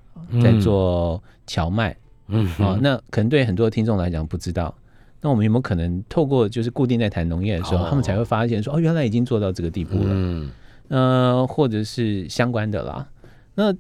[0.43, 1.97] 在做荞麦，
[2.29, 4.75] 嗯哦，那可能对很多听众来讲不知道。
[5.21, 10.05] 那我们有没有可能透过就是固定在谈农业的时候，哦他们才会发现说，哦，原来已经做到这个地步了。
[10.07, 10.51] 嗯
[10.89, 13.07] 呃，或者是相关的啦。
[13.55, 13.75] 那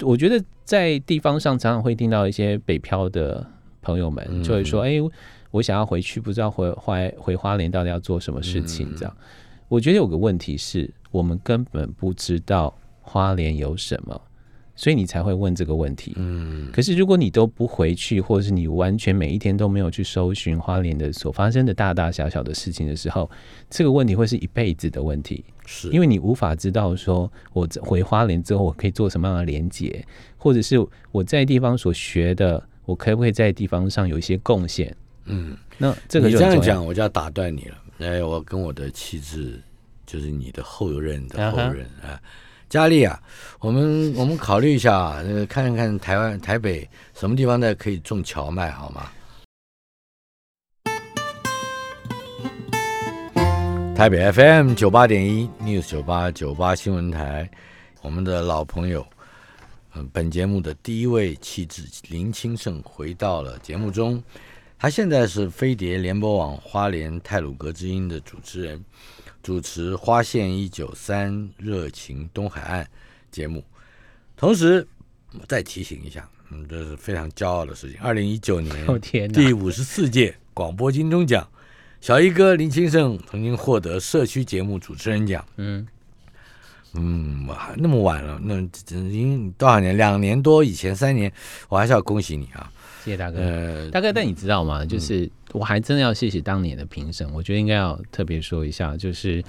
[0.00, 3.46] 我觉得在地方上常常会听到一些北漂的
[3.82, 4.94] 朋友们就会说：“哎、
[5.50, 9.16] 我想要回去，不知道回回回花莲到底要做什么事情。”这样，
[9.74, 14.20] 我觉得有个问题是我们根本不知道花莲有什么。
[14.76, 16.14] 所以你才会问这个问题。
[16.16, 23.30] 嗯可是如果你都不回去，或者是你完全每一天都没有去搜寻花莲的所发生的大大小小的事情的时候，
[23.70, 25.44] 这个问题会是一辈子的问题。
[25.64, 30.04] 是因为你无法知道说我回花莲之后我可以做什么样的连接，
[30.36, 34.92] 或者是我在地方所学的，我可不可以在地方上有一些贡献？
[35.26, 36.34] 嗯，那这个你。
[36.34, 37.76] 这样讲，我就要打断你了。
[37.98, 39.62] 哎，我跟我的妻子，
[40.04, 42.20] 就是你的后任的后任啊，
[42.68, 43.22] 佳丽啊，
[43.60, 49.10] 我们我们考虑一下啊，那个看看台湾台北什么地方呢可以种荞麦，好吗？
[53.94, 57.48] 台北 FM 九八点一 News 九八九八新闻台，
[58.02, 59.06] 我们的老朋友，
[59.94, 64.20] 嗯，本节目的第一位气质林清盛回到了节目中。
[64.84, 68.84] 他现在是飞碟联播网花莲泰鲁格之音的主持人，
[69.42, 72.84] 主持《花县一九三热情东海岸》
[73.30, 73.64] 节目。
[74.36, 74.86] 同时，
[75.32, 77.98] 我再提醒一下，嗯，这是非常骄傲的事情。
[78.02, 79.00] 二零一九年！
[79.32, 81.48] 第五十四届广播金钟奖，
[82.02, 85.42] 小一哥林清盛曾经获得社区节目主持人奖。
[85.56, 85.88] 嗯，
[86.94, 89.96] 嗯，哇那么晚了，那这已经多少年？
[89.96, 91.32] 两年多以前，三年，
[91.68, 92.70] 我还是要恭喜你啊！
[93.04, 93.38] 谢谢大哥。
[93.38, 94.86] 呃，大哥，但你知道吗？
[94.86, 99.42] 就是我还真的要谢谢当年的评审，我觉得应该要特别说一下，就是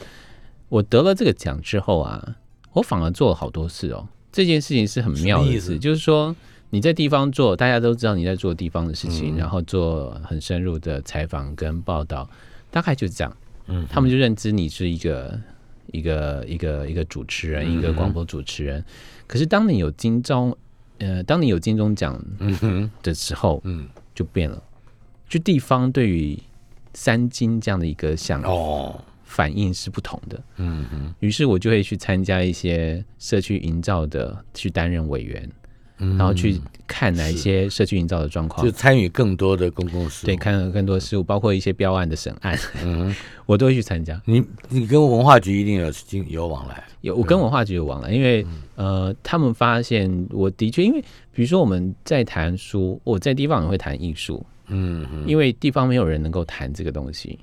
[0.69, 2.35] 我得了这个奖之后啊，
[2.73, 4.07] 我反而做了好多事哦。
[4.31, 6.35] 这件事情是很妙的意思就是说
[6.71, 12.29] 你在地方做，大家都知道你在做地方的事情，嗯然后做很深入的采访跟报道，
[12.69, 13.37] 大概就是这样。
[13.67, 15.39] 嗯，他们就认知你是一个
[15.91, 18.83] 一个一个一个主持人，一个广播主持人。
[19.27, 20.55] 可是当你有金钟，
[20.99, 22.21] 呃，当你有金钟奖
[23.01, 24.61] 的时候，嗯，就变了。
[25.27, 26.39] 就地方对于
[26.93, 35.49] 三金这样的一个项目哦，反应是不同的，嗯哼，于是我就会去参加一些社区营造的，去担任委员。
[35.97, 38.65] 然后去看哪一些社区营造的状况。
[38.65, 40.27] 就，参与更多的公共事务。
[40.27, 43.13] 对，看了更多的事务，包括一些标案的审案，嗯，
[43.45, 44.21] 我都会去参加。
[44.25, 46.83] 你你跟文化局一定有经有往来。
[47.01, 48.61] 有，我跟文化局有往来，因为、嗯。
[48.75, 50.99] 呃，他们发现我的确，因为
[51.31, 57.39] 比如说我们在谈书，我在地方也会谈艺术，嗯嗯，因为地方没有人能够谈这个东西，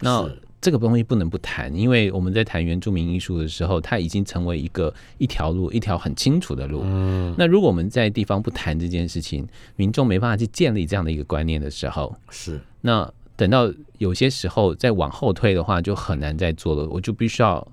[0.00, 6.80] 那是这个东西不能不谈，因为我们在谈原住民艺术的时候，它已经成为一个一条路，一条很清楚的路。
[6.84, 9.46] 嗯那如果我们在地方不谈这件事情，
[9.76, 16.88] 民众没办法去建立这样的一个观念的时候，是那等到有些时候再往后退的话，就很难再做了。
[16.88, 17.68] 我就必须要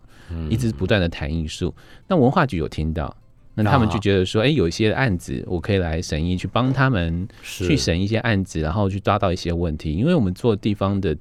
[0.50, 1.74] 一直不断的谈艺术。
[2.10, 3.16] 那文化局有听到，
[3.56, 9.94] 那他们就觉得说，哎、有一些案子我可以来审议，去帮他们去审一些案子，然后去抓到一些问题。
[9.94, 11.16] 因为我们做地方的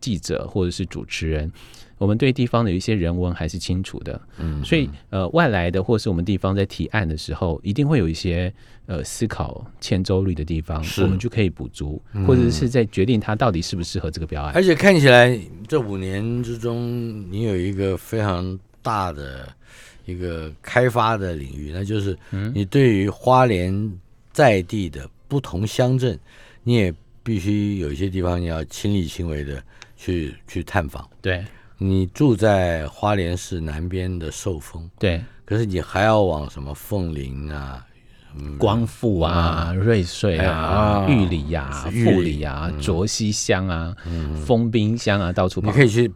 [0.00, 1.50] 记者或者是主持人，
[1.98, 8.52] 我们对地方的有一些人文还是清楚的，嗯所以呃，外来的或是我们地方在提案的时候，一定会有一些
[8.86, 14.52] 呃思考欠周率的地方，我们就可以补足，或者是在决定它到底适不适合这个标案。
[14.54, 19.48] 而且看起来这五年之中，你有一个非常大的
[20.04, 22.16] 一个开发的领域，那就是
[22.54, 23.92] 你对于花莲
[24.32, 26.18] 在地的不同乡镇，
[26.62, 29.60] 你也必须有一些地方你要亲力亲为的
[29.96, 31.08] 去去探访。
[31.20, 31.44] 对
[31.78, 37.84] 你住在花莲市南边的寿丰，对，可是你还要往什么凤林啊、
[38.58, 43.94] 光复啊、瑞穗啊、啊玉里呀、玉里富里啊、卓溪乡啊、
[44.46, 45.84] 丰滨乡啊，到处跑你可。
[45.84, 46.10] 以去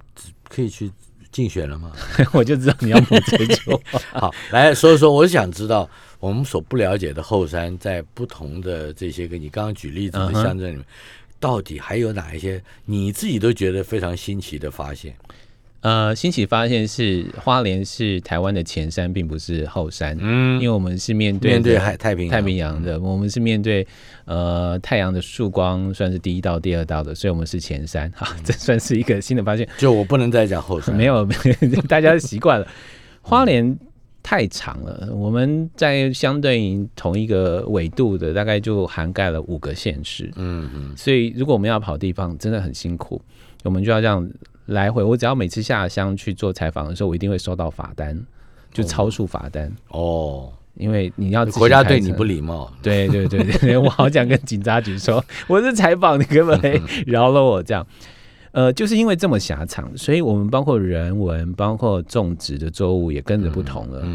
[0.48, 0.90] 可以去
[1.30, 1.92] 竞选了吗？
[2.32, 4.00] 我就知道你要补这句话。
[4.18, 10.84] 好，来说一说，我想知道我们所不了解的后山，在不同的这些个你刚刚举例子的乡镇里面，
[11.41, 15.12] 到底还有哪一些你自己都觉得非常新奇的发现？
[15.82, 20.14] 呃，新奇发现是花莲是台湾的前山，并不是后山。
[20.20, 23.86] 嗯因嗯，为我们是面对面对着海太平洋太平洋的，我们是面对
[24.26, 28.11] 呃太阳的曙光，算是第一道、第二道的，所以我们是前山。
[28.14, 29.66] 哈，这算是一个新的发现。
[29.78, 31.26] 就我不能再讲后山， 没有，
[31.88, 32.68] 大家习惯了。
[33.22, 33.78] 花莲
[34.22, 40.30] 太长了，我们在相对于同一个纬度的，大概就涵盖了五个县市。
[40.36, 43.20] 嗯嗯，所以如果我们要跑地方，真的很辛苦，
[43.64, 44.30] 我们就要这样
[44.66, 45.02] 来回。
[45.02, 48.18] 我只要每次下乡去做采访的时候，我一定会收到罚单，
[48.72, 57.86] 就超速罚单，哦，因为你要国家对你不礼貌，对对对对对，我好想跟警察局说，我是采访，你可不可以 饶了我这样？
[58.53, 64.07] 呃，就是因为这么狭长，所以我们包括人文，包括种植的作物也跟着不同了。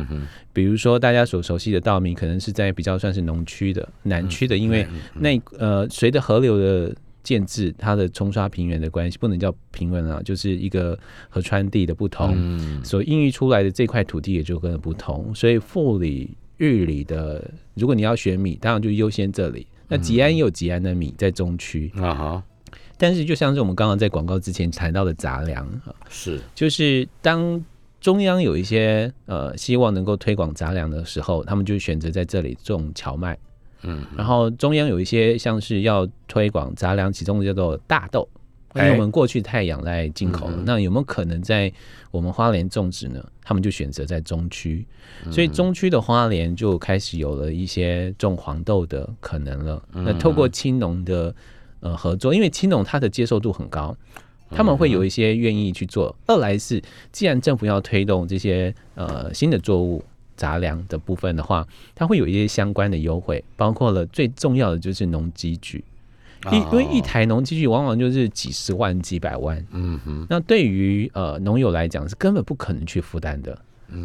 [0.52, 10.98] 比如说大家所熟悉的稻米，可能是在比较算是农区的、南区的，因为那呃随着河流的建制，它的冲刷平原的关系，不能叫平原啊，就是一个
[11.30, 19.66] 河川地的不同，嗯所孕育出来的这块土地也就跟着不同，所以富里、玉里的，如果你要选米，当然就优先这里。
[19.88, 22.44] 那吉安也有吉安的米在中区，啊哈，
[22.98, 26.40] 但是就像是我们刚刚在广告之前谈到的杂粮啊，是。
[26.54, 27.64] 就是当
[28.00, 33.38] 中央有一些呃希望能够推广杂粮的时候，他们就选择在这里种荞麦。
[33.82, 38.28] 嗯，然后中央有一些像是要推广杂粮，其中叫做大豆，
[38.74, 38.92] 因为哎。
[38.94, 41.72] 我们过去太仰赖进口了，那有没有可能在
[42.10, 43.24] 我们花莲种植呢？
[43.44, 44.88] 他们就选择在中区，
[45.26, 45.32] 嗯。
[45.32, 49.84] 所以中区的花莲就开始有了一些种黄豆的可能了。
[49.94, 51.36] 嗯那透过青农的
[51.86, 53.96] 呃合作，因为青农它的接受度很高。
[54.52, 56.16] 他们会有一些愿意去做。
[56.28, 56.82] 二来是，
[57.12, 60.04] 既然政府要推动这些呃新的作物
[60.38, 65.84] 杂粮的部分的话，它会有一些相关的优惠，包括了最重要的就是农机具，
[66.52, 73.58] 因因为一台农机具往往就是几十万、几百万，嗯哼，那对于呃农友来讲是根本不可能去负担的。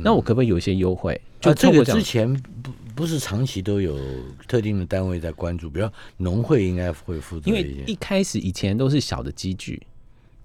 [0.02, 1.20] 那我可不可以有一些优惠？
[1.38, 3.98] 就啊，这个之前不不是长期都有
[4.46, 5.88] 特定的单位在关注，比如
[6.18, 9.80] 农会应该会负责因为一开始以前都是小的机具，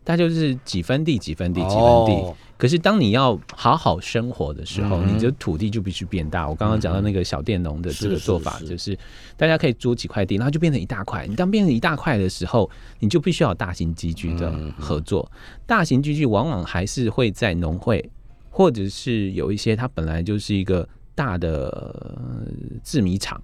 [0.03, 1.75] 它就是几分地、几分地、几分
[2.05, 2.13] 地。
[2.13, 6.47] 哦可是当你要好好生活的时候，嗯你的土地就必须变大。
[6.47, 8.97] 我刚刚讲到那个小佃农的这个做法，是就是
[9.35, 11.27] 大家可以租几块地，然后就变成一大块。
[11.27, 15.29] 你当变成一大块的时候，你就必须要有大型机具的嗯合作。
[15.65, 18.09] 大型机具往往还是会在农会，
[18.49, 22.45] 或者是有一些它本来就是一个大的呃
[22.83, 23.41] 制米厂，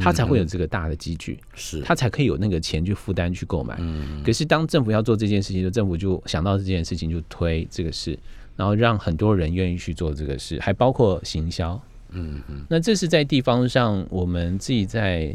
[0.00, 1.38] 它才会有这个大的机具。
[1.54, 3.76] 是它才可以有那个钱去负担去购买。
[3.80, 8.18] 嗯可是当政府要做这件事情，就政府就想到这件事情就推这个事，
[8.56, 11.80] 然后让很多人愿意去做这个事，还包括行销。
[12.10, 15.34] 嗯嗯那这是在地方上，我们自己在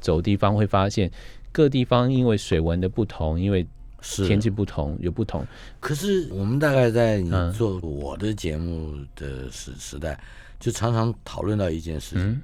[0.00, 1.10] 走地方会发现，
[1.50, 3.66] 各地方因为水文的不同，因为
[4.02, 4.28] 是。
[4.28, 5.46] 天气不同，有不同。
[5.80, 7.50] 可是我们大概在你嗯。
[7.54, 10.20] 做我的节目的时时代，
[10.60, 12.42] 就常常讨论到一件事情，嗯。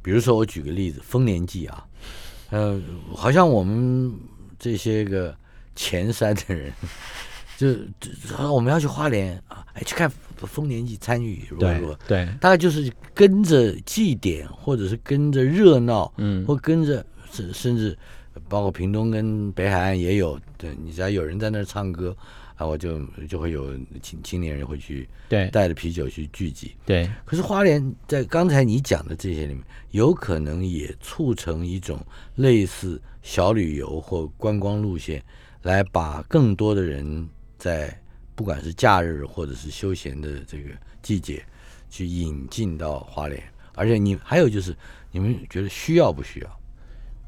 [0.00, 1.86] 比比如说我举个例子，丰年祭啊，
[2.48, 2.80] 呃，
[3.14, 4.10] 好像我们
[4.58, 5.36] 这些个
[5.76, 6.72] 前山的人，
[7.58, 16.42] 就就我们要去花莲啊，哎，去看丰年祭，参与如何如何，对，大概就是跟着祭典，或者是跟着热闹，嗯。
[16.46, 17.94] 或跟着甚甚至
[18.48, 22.16] 包括屏东跟北海岸也有，对你只要有人在那儿唱歌
[22.56, 26.74] 啊，我就就会有青青年人会去对带着啤酒去聚集。
[26.84, 31.98] 对，可是花莲在刚才你讲的这些里面，有可能也促成一种
[32.36, 35.22] 类似小旅游或观光路线，
[35.62, 37.96] 来把更多的人在
[38.34, 40.70] 不管是假日或者是休闲的这个
[41.02, 41.44] 季节，
[41.88, 43.42] 去引进到花莲。
[43.74, 44.76] 而且你还有就是，
[45.12, 46.60] 你们觉得需要不需要？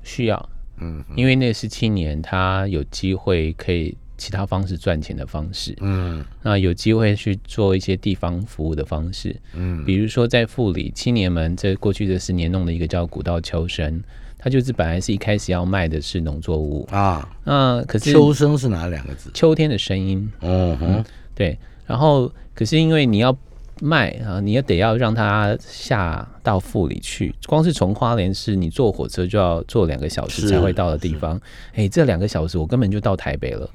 [0.02, 0.50] 需要，
[0.80, 6.24] 嗯因为那是青年他有机会可以其他方式赚钱的方式，嗯。
[6.42, 9.84] 那有机会去做一些地方服务的方式，嗯。
[9.84, 14.02] 比如说在富里，青年们这过去这十年弄了一个叫古道秋生，
[14.38, 19.30] 他就是本来是一开始要卖的是农作物，啊，那可是秋生是哪两个字？
[19.32, 21.04] 秋天的声音，嗯哼，
[21.34, 23.36] 对，然后可是因为你要
[23.80, 31.40] 卖啊，你也得要让它下到富里去，光是从花莲市你坐火车就要坐两个小时才会到的地方，
[31.74, 33.68] 哎，这两个小时我根本就到台北了。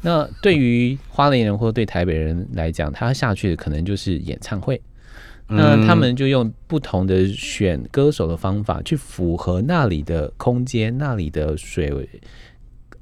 [0.00, 4.80] 那对于花莲人或对台北人来讲，他下去的可能就是演唱会。
[5.46, 12.08] 那他们就用不同的选歌手的方法，去符合那里的空间、那里的水、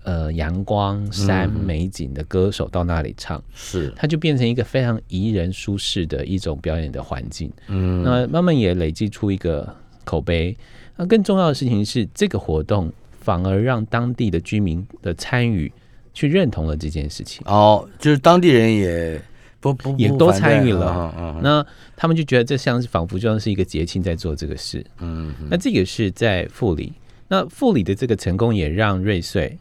[0.05, 7.51] 呃阳光、山美景的歌手到那里唱，是，它就变成一个非常宜人、舒适的一种表演的环境。
[7.69, 9.75] 嗯那慢慢也累积出一个
[10.05, 10.57] 口碑。
[10.97, 15.73] 那更重要的事情是，这个活动反而让当地的居民的参与
[16.13, 17.43] 去认同了这件事情。
[17.47, 19.21] 哦，就是当地人也
[19.59, 21.65] 不不也都参与了嗯嗯那
[21.97, 24.85] 他们就觉得这像是仿佛就像是一个节庆在做这个事。
[24.99, 26.93] 嗯嗯那这个是在富里，
[27.29, 29.57] 那富里的这个成功也让瑞穗、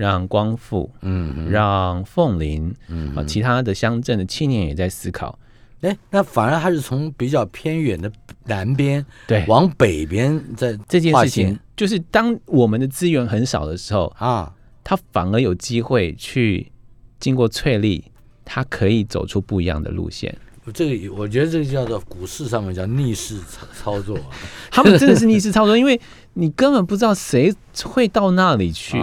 [0.00, 5.38] 让光复、嗯嗯让凤林嗯啊，其他的乡镇的青年也在思考，
[5.82, 8.10] 哎，那反而他是从比较偏远的
[8.46, 9.44] 南边对。
[9.46, 14.50] 往北边在这件事情，就是当我们的资源很少的时候，啊，
[14.82, 16.72] 他反而有机会去
[17.18, 18.02] 经过翠丽，
[18.42, 20.34] 他可以走出不一样的路线。
[20.72, 24.16] 这个我觉得这个叫做股市上面叫逆势操操作
[24.70, 26.00] 他们真的是逆势操作，因为
[26.34, 27.54] 你根本不知道谁
[27.84, 28.98] 会到那里去。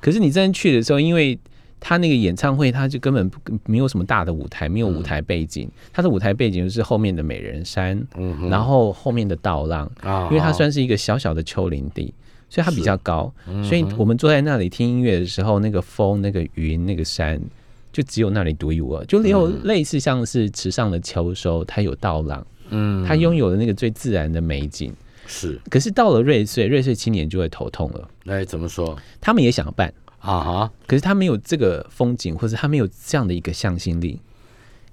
[0.00, 1.38] 可是你真的去的时候，因为
[1.78, 12.12] 他那个演唱会，他就根本不没有什么大的舞台，没有舞台背景，他的舞台背景就是后面的美人山，嗯然后后面的道浪，啊，因为它算是一个小小的丘陵地。
[12.52, 17.40] 所以它比较高，嗯所以我们坐在那里听音乐的时候，那个风、那个云、那个山，
[17.92, 19.04] 就只有那里独一无二。
[19.04, 24.92] 就有类似像是池上的秋收，它有道浪，嗯，它拥有了那个最自然的美景。
[25.30, 25.60] 是。
[25.70, 28.08] 可是到了瑞穗，瑞穗青年就会头痛了。
[28.26, 28.98] 哎怎么说？
[29.20, 30.72] 他们也想办，啊哈？
[30.88, 34.20] 可是他没有这个风景，或者他没有这样的一个向心力。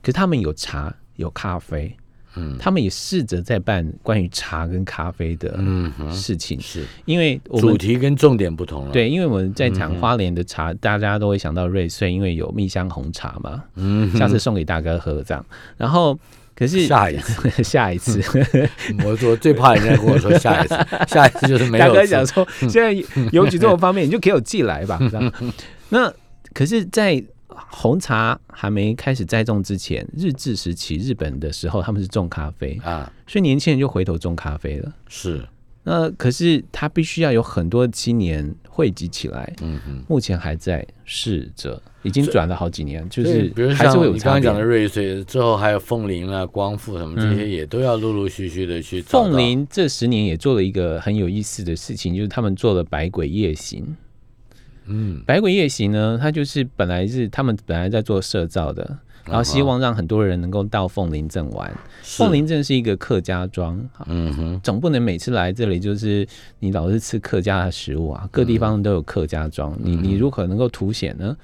[0.01, 1.97] 可是他们有茶，有咖啡，
[2.35, 2.55] 嗯。
[2.59, 6.85] 他们也试着在办关于茶跟咖啡的嗯，事情，是。
[7.05, 15.43] 因为我主题跟重点不同了，，对，因为我们在讲花莲的茶，大家都会想到瑞穗，因为有蜜香红茶嘛，嗯，下次送给大哥喝这样。
[15.75, 16.17] 然后
[16.57, 18.19] 可是下一次， 下一次，
[19.05, 20.75] 我说最怕人家跟我说下一次，
[21.07, 22.91] 下一次就是没有大哥讲说，现在
[23.31, 24.99] 邮局这种方面，你就给我寄来吧。
[25.89, 26.11] 那
[26.53, 34.91] 可是，在红茶还没开始栽种之前，日治时期日本的时候，他们是种咖啡，啊，所以年轻人就回头种咖啡了。
[35.07, 35.47] 是，
[35.83, 40.03] 那可是他必须要有很多青年汇集起来，嗯哼。
[40.07, 44.61] 目前还在试着，已经转了好几年，就是比如还是像你刚刚讲的。
[44.61, 53.85] 瑞穗之后，还有凤林啊、光复什么这些，也都要陆陆续续的去凤林这十年也做了一个很有意思的事情，就是他们做了百鬼夜行。
[54.87, 61.71] 嗯，百鬼夜行呢，它就是本来是他们本来在做社造的，然后希望让很多人能够到凤林镇玩。
[62.01, 66.25] 凤林镇是一个客家庄，嗯哼，总不能每次来这里就是
[66.59, 71.35] 你老是吃客家的食物啊，各地方都有客家庄，你你如何能够凸显呢？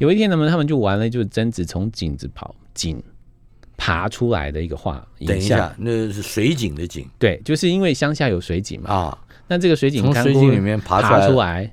[0.00, 3.02] 有一天他们，他们就玩了，就是贞子从井子跑井
[3.76, 5.06] 爬出来的一个画。
[5.26, 7.06] 等一下，那是水井的井。
[7.18, 11.70] 对，就是因为乡下有水井嘛，啊，那这个水井从水井里面爬出来，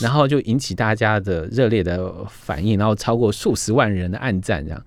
[0.00, 4.82] 然后就引起大家的热烈的反应，然后超过数十万人的暗赞，这样。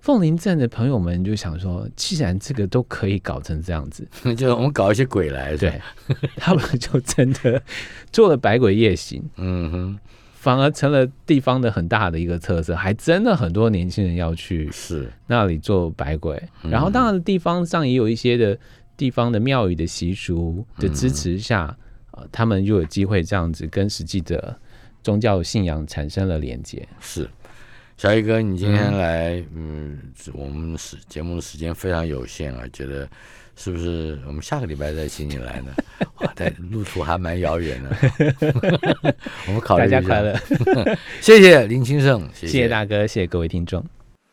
[0.00, 4.06] 凤林镇的朋友们就想说，既然这个都可以搞成这样子，
[4.36, 5.80] 就我们搞一些鬼来，对，
[6.36, 7.62] 他们就真的
[8.12, 9.98] 做了百鬼夜行，嗯哼，
[10.34, 16.36] 反而成了地方的很大的一个特色，还真的很多年轻人要去是，那里做百鬼。
[16.64, 18.58] 嗯然后当然地方上也有一些的
[18.98, 21.74] 地方的庙宇的习俗的支持下，
[22.16, 24.56] 呃，他们又有机会这样子跟实际的
[25.02, 26.86] 宗教信仰产生了连接。
[27.00, 27.28] 是，
[27.96, 29.98] 小一哥，你今天来，嗯，
[30.32, 33.08] 我们时节目的时间非常有限啊，觉得
[33.56, 35.74] 是不是我们下个礼拜再请你来呢？
[36.18, 37.96] 哇，在路途还蛮遥远的，
[39.46, 40.00] 我们考虑一下。
[40.00, 40.38] 家快乐，
[41.20, 43.84] 谢谢林清盛，谢谢谢大哥，谢谢各位听众。